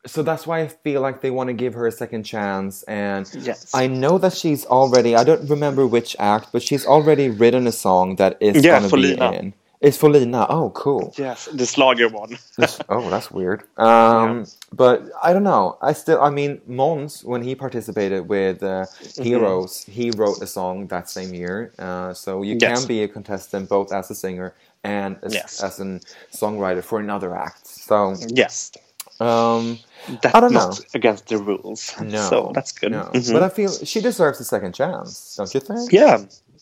[0.05, 2.83] so that's why I feel like they want to give her a second chance.
[2.83, 3.71] And Yes.
[3.73, 5.15] I know that she's already.
[5.15, 8.89] I don't remember which act, but she's already written a song that is Yeah, gonna
[8.89, 9.31] be Lina.
[9.31, 9.53] in.
[9.79, 10.47] It's for Lina.
[10.49, 11.13] Oh, cool.
[11.17, 12.37] yes, the Schlager one.
[12.57, 13.63] This- oh, that's weird.
[13.77, 15.77] Um, But I don't know.
[15.81, 19.23] I still, I mean, Måns, when he participated with uh, Mm-hmm.
[19.23, 21.71] Heroes, he wrote a song that same year.
[21.79, 22.79] Uh, so you Yes.
[22.79, 24.53] can be a contestant both as a singer
[24.83, 25.61] and as, Yes.
[25.63, 25.99] as a
[26.33, 27.67] songwriter for another act.
[27.67, 28.71] So, Yes.
[29.19, 29.77] um,
[30.21, 30.85] That's I don't not know.
[30.95, 31.93] against the rules.
[32.01, 32.21] no.
[32.29, 32.91] So that's good.
[32.91, 33.03] No.
[33.13, 33.31] Mhm.
[33.33, 35.91] But I feel she deserves a second chance, don't you think?
[35.93, 36.17] yeah.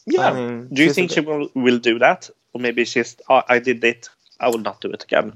[0.06, 0.30] Yeah.
[0.30, 2.30] I mean, do you think she will, will do that?
[2.56, 4.08] Or maybe she's, oh, I did it.
[4.40, 5.34] I will not do it again.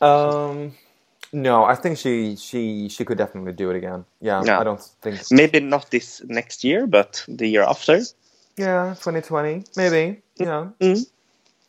[0.00, 0.72] Um,
[1.32, 4.04] no, I think she she she could definitely do it again.
[4.20, 4.60] Yeah, Yeah.
[4.60, 5.20] I don't think.
[5.30, 8.00] Maybe not this next year, but the year after.
[8.56, 10.22] Yeah, 2020, maybe.
[10.38, 11.06] You know, Mm.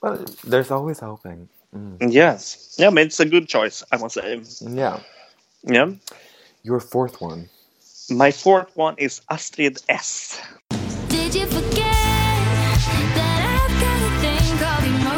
[0.02, 1.50] but there's always hoping.
[2.00, 2.76] Yes.
[2.78, 4.42] Yeah, I mean, it's a good choice, I must say.
[4.62, 5.00] Yeah.
[5.64, 5.92] Yeah.
[6.64, 7.50] Your fourth one.
[8.10, 10.40] My fourth one is Astrid S.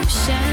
[0.10, 0.47] called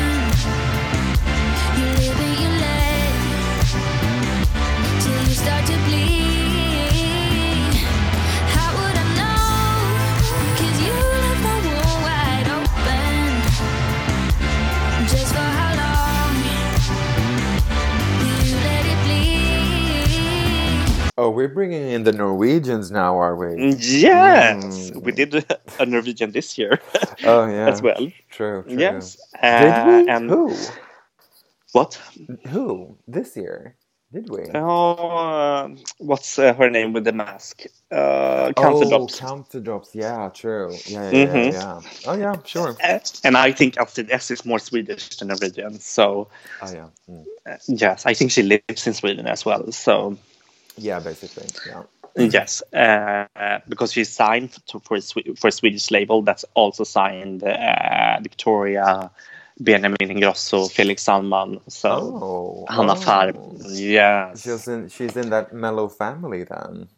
[21.17, 23.65] Oh, we're bringing in the Norwegians now, are we?
[23.79, 25.03] Yes, Mm.
[25.03, 25.35] we did
[25.79, 26.81] a Norwegian this year
[27.25, 27.69] Oh, yeah.
[27.69, 28.13] as well.
[28.31, 28.81] True, true.
[28.81, 30.09] Yes, Did uh, we?
[30.09, 30.75] And Who?
[31.73, 32.01] what?
[32.49, 32.99] Who?
[33.09, 33.77] This year?
[34.13, 34.45] Did we?
[34.55, 37.65] Oh, uh, what's uh, her name with the mask?
[37.91, 39.21] Uh, Counter oh, Drops.
[39.21, 39.95] counter drops.
[39.95, 40.83] Yeah, true.
[40.87, 41.47] Yeah, yeah, Mhm.
[41.47, 41.81] yeah, yeah.
[42.07, 42.77] Oh, yeah, sure.
[42.83, 45.81] Uh, and I think Astrid S is more Swedish than Norwegian.
[45.81, 46.29] So
[46.61, 46.89] Oh, yeah.
[47.11, 47.25] Mm.
[47.47, 49.73] uh, yes, I think she lives in Sweden as well.
[49.73, 50.19] So
[50.77, 51.47] Yeah, basically.
[51.67, 51.83] Yeah.
[52.17, 53.27] yes, uh,
[53.69, 55.01] because she's signed to, for
[55.37, 59.11] for a Swedish label that's also signed uh, Wiktoria,
[59.59, 61.61] Benjamin Ingrosso, Felix Sandman.
[61.69, 62.67] So Oh.
[62.69, 62.97] Hanna oh.
[62.97, 63.63] Farb.
[63.69, 64.43] Yes.
[64.43, 66.89] She's in, she's in that mellow family then.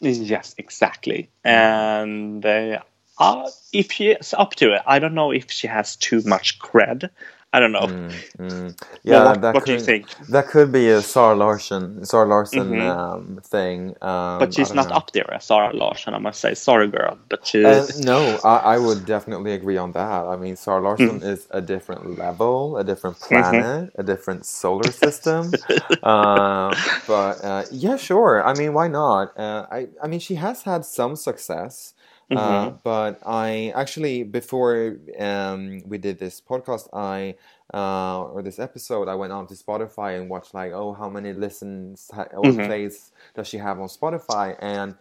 [0.00, 1.30] Yes, exactly.
[1.44, 2.80] And uh,
[3.18, 7.10] uh, if she's up to it, I don't know if she has too much cred.
[7.52, 7.88] I don't know.
[7.88, 8.76] Mm, mm.
[9.08, 10.08] Well, Yeah, what, what could, do you think?
[10.28, 12.80] That could be a Zara Larsson, Zara Larsson Mhm.
[12.80, 13.94] um, thing.
[14.02, 14.92] Um, But she's don't know.
[14.92, 16.54] up there as Zara Larsson, I must say.
[16.54, 17.58] Sorry, girl, but she.
[17.64, 20.24] Uh, no, I, I would definitely agree on that.
[20.26, 21.22] I mean, Zara Larsson Mm-hmm.
[21.22, 25.56] is a different level, a different planet, a different solar system.
[26.02, 26.76] uh,
[27.06, 28.42] but uh, yeah, sure.
[28.44, 29.38] I mean, why not?
[29.38, 31.94] Uh, I, I mean, she has had some success.
[32.34, 32.76] Uh, Mm-hmm.
[32.84, 37.36] but I actually, before um, we did this podcast, I
[37.74, 41.32] uh, or this episode, I went on to Spotify and watched like, oh, how many
[41.32, 42.62] listens, what Mhm.
[42.62, 44.56] plays does she have on Spotify?
[44.60, 44.94] And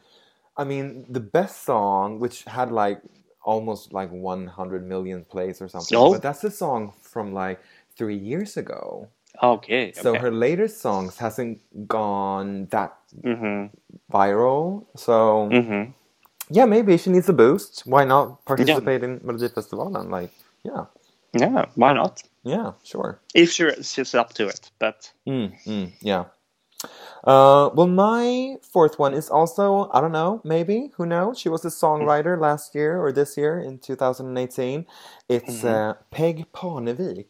[0.58, 3.02] I mean, the best song, which had like
[3.44, 6.10] almost like 100 million plays or something, Oh.
[6.10, 7.60] but that's a song from like
[7.98, 9.10] three years ago.
[9.42, 9.94] okay.
[9.94, 10.20] So okay.
[10.20, 13.68] her latest songs hasn't gone that hmm
[14.12, 14.86] viral.
[14.96, 15.94] So hmm
[16.50, 17.84] yeah, maybe she needs a boost.
[17.86, 20.10] Why not participate in Melodifestivalen?
[20.10, 20.32] Like,
[20.64, 20.86] yeah,
[21.34, 22.24] Yeah, why not?
[22.44, 23.20] yeah, sure.
[23.36, 24.72] If she, she's up to it.
[24.80, 26.26] But Mm, mm, yeah.
[27.26, 31.38] Uh, well, my fourth one is also, I don't know, maybe, who knows?
[31.38, 34.86] She was a songwriter last year or this year in 2018.
[35.28, 37.28] It's uh, Peg Parnevik.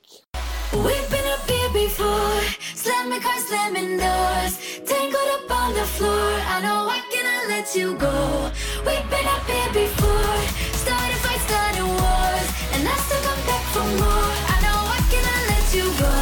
[0.71, 2.41] We've been up here before,
[2.75, 6.11] slamming cars, slamming doors, tangled up on the floor.
[6.55, 8.51] I know I cannot let you go.
[8.85, 10.37] We've been up here before,
[10.83, 14.29] started fights, started wars, and I still come back for more.
[14.53, 16.13] I know I cannot let you go.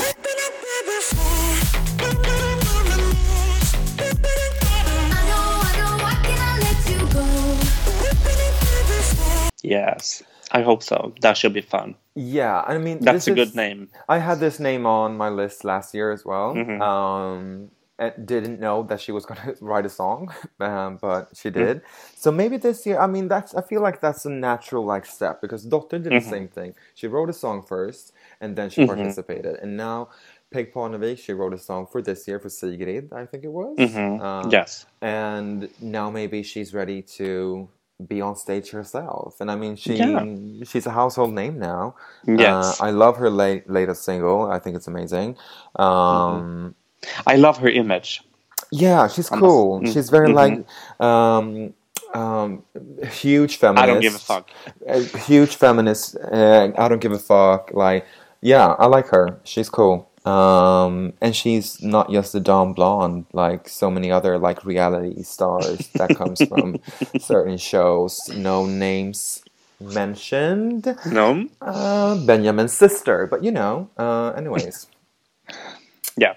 [0.00, 1.52] We've been up here before.
[5.10, 7.24] I know, I know I cannot let you go.
[8.02, 9.48] We've been up here before.
[9.62, 11.12] yes, I hope so.
[11.20, 11.94] That should be fun.
[12.14, 13.88] Yeah, I mean, That's this a good name.
[14.08, 16.54] I had this name on my list last year as well.
[16.54, 16.80] Mhm.
[16.80, 17.70] Um, and
[18.10, 21.54] didn't know that she was going to write a song, um, but she Mm.
[21.54, 21.82] did.
[22.16, 25.40] So maybe this year, I mean, that's I feel like that's a natural like step
[25.40, 26.24] because Dotter did Mm-hmm.
[26.24, 26.74] the same thing.
[26.94, 30.08] She wrote a song first, and then she participated, and now.
[30.52, 33.78] Peg Parnevik, she wrote a song for this year for Sigrid, I think it was.
[33.78, 34.20] Mhm.
[34.20, 34.84] Um, yes.
[35.00, 37.68] and now maybe she's ready to
[38.06, 39.40] be on stage herself.
[39.40, 40.26] And I mean, she Yeah.
[40.64, 41.94] she's a household name now.
[42.26, 42.80] Yes.
[42.80, 44.42] Uh, I love her late, latest single.
[44.50, 45.36] I think it's amazing.
[45.76, 46.74] Um,
[47.26, 48.22] I love her image.
[48.70, 49.80] Yeah, she's must- cool.
[49.80, 50.34] mm, She's very mhm.
[50.34, 50.54] like
[51.00, 51.74] um,
[52.14, 52.62] um,
[53.10, 53.82] huge feminist.
[53.82, 54.50] I don't give a fuck.
[54.86, 56.16] A huge feminist.
[56.16, 57.70] Uh, I don't give a fuck.
[57.74, 58.06] Like,
[58.40, 59.38] yeah, I like her.
[59.44, 60.08] She's cool.
[60.24, 65.88] Um, and she's not just a dumb blonde like so many other like reality stars
[65.94, 66.78] that comes from
[67.18, 68.30] certain shows.
[68.34, 69.42] No names
[69.80, 70.96] mentioned.
[71.06, 71.48] No?
[71.60, 73.90] Uh, Benjamin's sister, but you know.
[73.98, 74.86] Uh, anyways,
[76.16, 76.34] Yeah.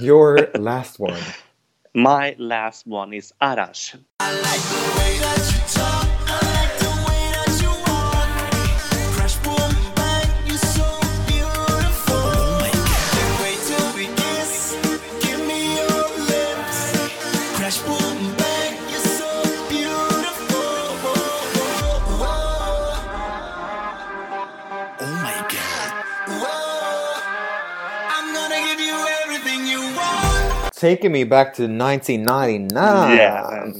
[0.00, 1.20] Your last one.
[1.94, 3.96] My last one is Arash.
[30.76, 33.16] Taking me back to 1999.
[33.16, 33.72] yeah.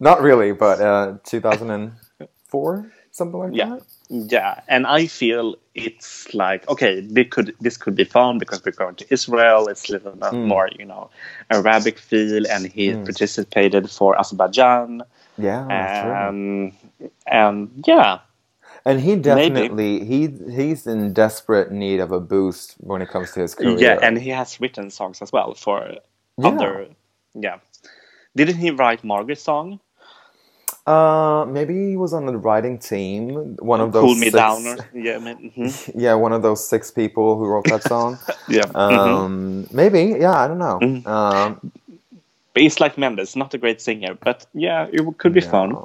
[0.00, 3.70] Not really, but uh, 2004, something like Yeah.
[3.70, 3.82] that.
[4.10, 8.72] Yeah, and I feel it's like okay, this could this could be fun because we're
[8.72, 9.68] going to Israel.
[9.68, 10.46] It's a little bit Mm.
[10.46, 11.10] more, you know,
[11.50, 15.02] Arabic feel, and he participated for Azerbaijan.
[15.36, 15.60] Yeah.
[16.28, 16.72] Um,
[17.26, 18.20] and yeah,
[18.86, 19.20] And he maybe.
[19.20, 20.20] definitely he
[20.58, 23.78] he's in desperate need of a boost when it comes to his career.
[23.78, 25.78] yeah, and he has written songs as well for
[26.38, 26.48] Yeah.
[26.48, 26.88] other.
[27.34, 27.58] Yeah,
[28.36, 29.80] didn't he write Margaret's song?
[30.86, 33.56] uh, maybe he was on the writing team.
[33.60, 34.66] One of those Cool Me six, Down.
[34.66, 35.92] Or, yeah, mhm.
[35.94, 38.18] yeah, one of those six people who wrote that song.
[38.48, 38.66] yeah.
[38.66, 38.74] mhm.
[38.76, 40.78] um, maybe, yeah, I don't know.
[40.80, 41.06] Mhm.
[41.06, 41.72] Um,
[42.54, 45.76] But he's like Mendes, not a great singer, but yeah, it could be fun.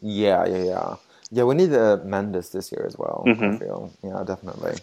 [0.00, 0.96] Yeah, yeah, yeah.
[1.30, 3.24] Yeah, we need a Mendes this year as well.
[3.26, 3.58] I Mhm.
[3.58, 4.74] feel, yeah, definitely.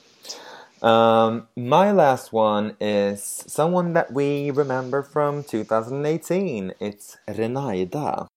[0.82, 6.74] Um, my last one is someone that we remember from 2018.
[6.80, 8.28] It's Renaida.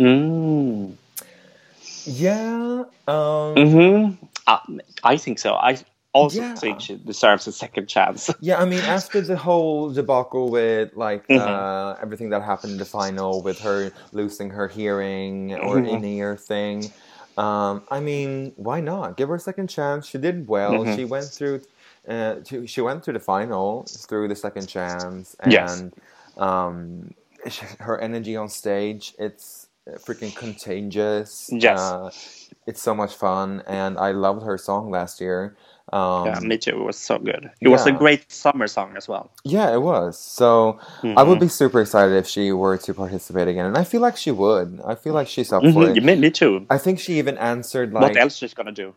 [0.00, 0.96] Mm.
[2.06, 2.84] Yeah.
[3.08, 4.12] Um, hmm
[4.46, 4.58] Uh,
[5.04, 5.54] I think so.
[5.54, 5.78] I
[6.14, 6.58] also Yeah.
[6.58, 8.30] think she deserves a second chance.
[8.40, 11.34] Yeah, I mean, after the whole debacle with like Mhm.
[11.34, 15.82] uh, everything that happened in the final, with her losing her hearing or Mhm.
[15.82, 16.92] in ear thing,
[17.38, 19.16] um, I mean, why not?
[19.16, 20.06] Give her a second chance.
[20.06, 20.84] She did well.
[20.84, 20.86] Mhm.
[20.86, 21.62] She went through.
[22.08, 25.84] Uh, to, she went to the final through the second chance, and Yes.
[26.38, 27.14] um,
[27.80, 29.68] her energy on stage, it's
[29.98, 31.48] freaking contagious.
[31.52, 31.92] Yes.
[31.92, 32.10] uh,
[32.66, 35.56] it's so much fun, and I loved her song last year.
[35.92, 36.80] Um, yeah, me too.
[36.80, 37.50] It was so good.
[37.60, 39.30] It was a great summer song as well.
[39.44, 40.18] Yeah, it was.
[40.18, 40.78] So
[41.16, 44.16] I would be super excited if she were to participate again, and I feel like
[44.16, 44.80] she would.
[44.84, 46.04] I feel like she's up for Mhm, it.
[46.04, 46.66] Me, me too.
[46.70, 48.94] I think she even answered like, what else she's gonna do?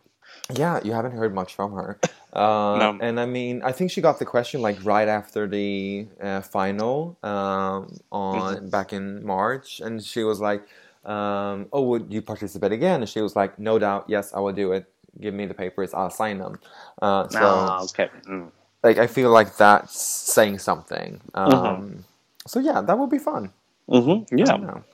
[0.54, 1.98] "Yeah, you haven't heard much from her."
[2.34, 2.98] Uh, No.
[3.00, 7.16] And I mean, I think she got the question like right after the uh, final
[7.22, 8.68] um, on Mm-hmm.
[8.70, 10.66] back in March, and she was like,
[11.06, 14.52] um, "Oh, would you participate again?" And she was like, "No doubt, yes, I will
[14.54, 14.86] do it.
[15.20, 16.60] Give me the papers, I'll sign them."
[17.02, 18.10] Uh, so ah, okay.
[18.28, 18.52] Mm.
[18.84, 21.20] like I feel like that's saying something.
[21.34, 22.00] Um, Mm-hmm.
[22.46, 23.52] So yeah, that would be fun.
[23.88, 24.84] hmm I Yeah, know.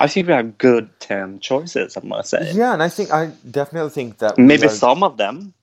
[0.00, 1.96] I think we have good ten choices.
[1.96, 2.58] I must say.
[2.58, 5.54] Yeah, and I think I definitely think that Maybe are- some of them.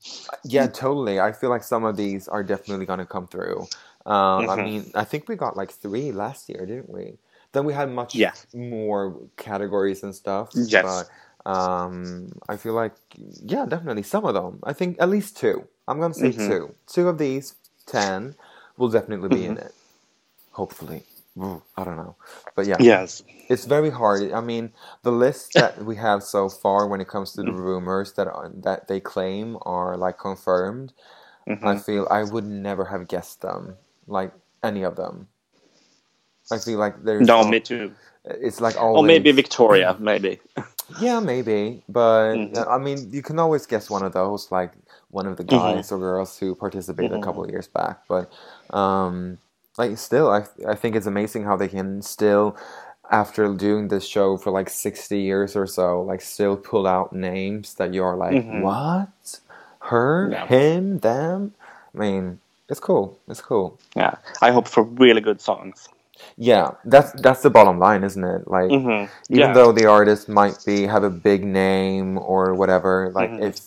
[0.44, 1.20] Yeah, totally.
[1.22, 3.70] I feel like some of these are definitely going to come through.
[4.06, 4.58] Um, I Mhm.
[4.58, 7.20] mean, I think we got like three last year, didn't we?
[7.54, 8.34] Then we had much Yeah.
[8.54, 10.52] more categories and stuff.
[10.56, 10.82] Yes.
[10.82, 11.10] But
[11.46, 12.96] um, I feel like,
[13.44, 14.60] yeah, definitely some of them.
[14.64, 15.68] I think at least two.
[15.88, 16.34] I'm going to say Mhm.
[16.34, 16.76] two.
[16.88, 17.56] Two of these
[17.88, 18.36] ten
[18.78, 19.60] will definitely be in Mm-hmm.
[19.60, 19.74] it.
[20.52, 21.04] Hopefully.
[21.78, 22.18] I don't know.
[22.56, 22.80] But yeah.
[22.80, 23.24] Yes.
[23.50, 24.32] It's very hard.
[24.32, 24.74] I mean,
[25.04, 27.54] the list that we have so far when it comes to the Mm-hmm.
[27.54, 30.94] rumors that are, that they claim are like confirmed,
[31.64, 31.78] I Mhm.
[31.78, 33.78] feel I would never have guessed them,
[34.08, 34.34] like
[34.64, 35.30] any of them.
[36.62, 37.92] Feel like there's No, al- me too.
[38.26, 40.00] It's like Or maybe Wiktoria.
[40.00, 40.40] Maybe.
[41.00, 42.58] Yeah, maybe, but Mhm.
[42.58, 44.74] uh, I mean, you can always guess one of those, like
[45.10, 48.02] one of the guys or girls who participated a couple of years back.
[48.08, 48.30] But
[48.76, 49.40] um,
[49.78, 52.56] like, still, I I think it's amazing how they can still,
[53.10, 57.74] after doing this show for like sixty years or so, like still pull out names
[57.76, 58.62] that you are like, Mhm.
[58.62, 59.40] what,
[59.90, 60.46] her, Yeah.
[60.48, 61.54] him, them.
[61.96, 62.40] I mean,
[62.70, 63.18] it's cool.
[63.28, 63.80] It's cool.
[63.96, 65.90] Yeah, I hope for really good songs.
[66.38, 68.48] Yeah, that's that's the bottom line, isn't it?
[68.48, 68.70] Like.
[68.70, 69.54] hmm even yeah.
[69.54, 73.40] though the artist might be have a big name or whatever like Mhm.
[73.40, 73.58] if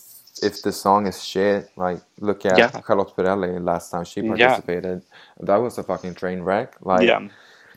[0.43, 2.71] if the song is shit like look at Yeah.
[2.87, 4.61] Charlotte Perrelli last time she Yeah.
[4.61, 5.03] participated
[5.41, 7.19] that was a fucking train wreck like yeah.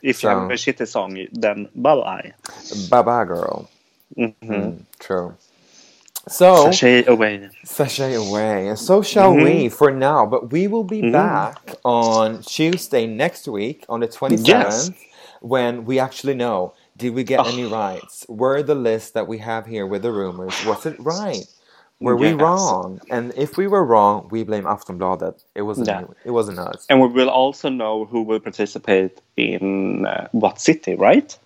[0.01, 2.33] If you have so- a shitty song, then bye bye.
[2.89, 3.69] bye bye girl
[4.17, 5.37] hmm Mm, true
[6.27, 7.49] so Sashay away.
[7.65, 9.43] sashay away and so shall Mhm.
[9.43, 11.11] we for now but we will be Mhm.
[11.11, 14.91] back on Tuesday next week on the 27th
[15.41, 17.49] when we actually know did we get Oh.
[17.49, 21.45] any rights were the list that we have here with the rumors was it right
[21.99, 26.03] were we wrong and if we were wrong we blame Aftonbladet it wasn't Yeah.
[26.25, 30.93] it wasn't us And we will also know who will participate in uh, what city,
[30.95, 31.37] right?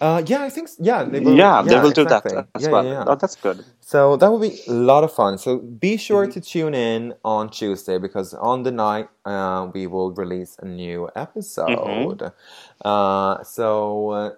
[0.00, 2.84] Uh, yeah I think yeah they will, yeah, they will do that as yeah, well.
[2.84, 3.04] yeah, yeah.
[3.06, 3.64] Oh, that's good.
[3.80, 5.38] So that will be a lot of fun.
[5.38, 6.28] So be sure Mm-hmm.
[6.28, 11.08] to tune in on Tuesday because on the night uh, we will release a new
[11.16, 12.20] episode.
[12.20, 12.88] Mm-hmm.
[12.88, 14.30] Uh, so uh,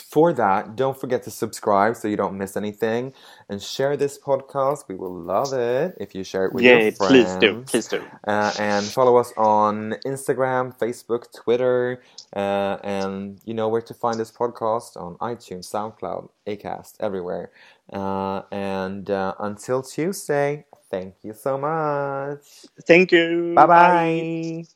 [0.00, 3.14] for that, don't forget to subscribe so you don't miss anything
[3.48, 4.88] and share this podcast.
[4.88, 7.08] We will love it if you share it with Yay, your friends.
[7.08, 7.62] please do.
[7.66, 8.02] Please do.
[8.26, 12.02] Uh, and follow us on Instagram, Facebook, Twitter,
[12.36, 17.50] uh, and you know where to find this podcast on iTunes, SoundCloud, Acast, everywhere.
[17.92, 22.66] Uh, and uh, until Tuesday, thank you so much.
[22.86, 23.54] Thank you.
[23.54, 24.64] Bye bye.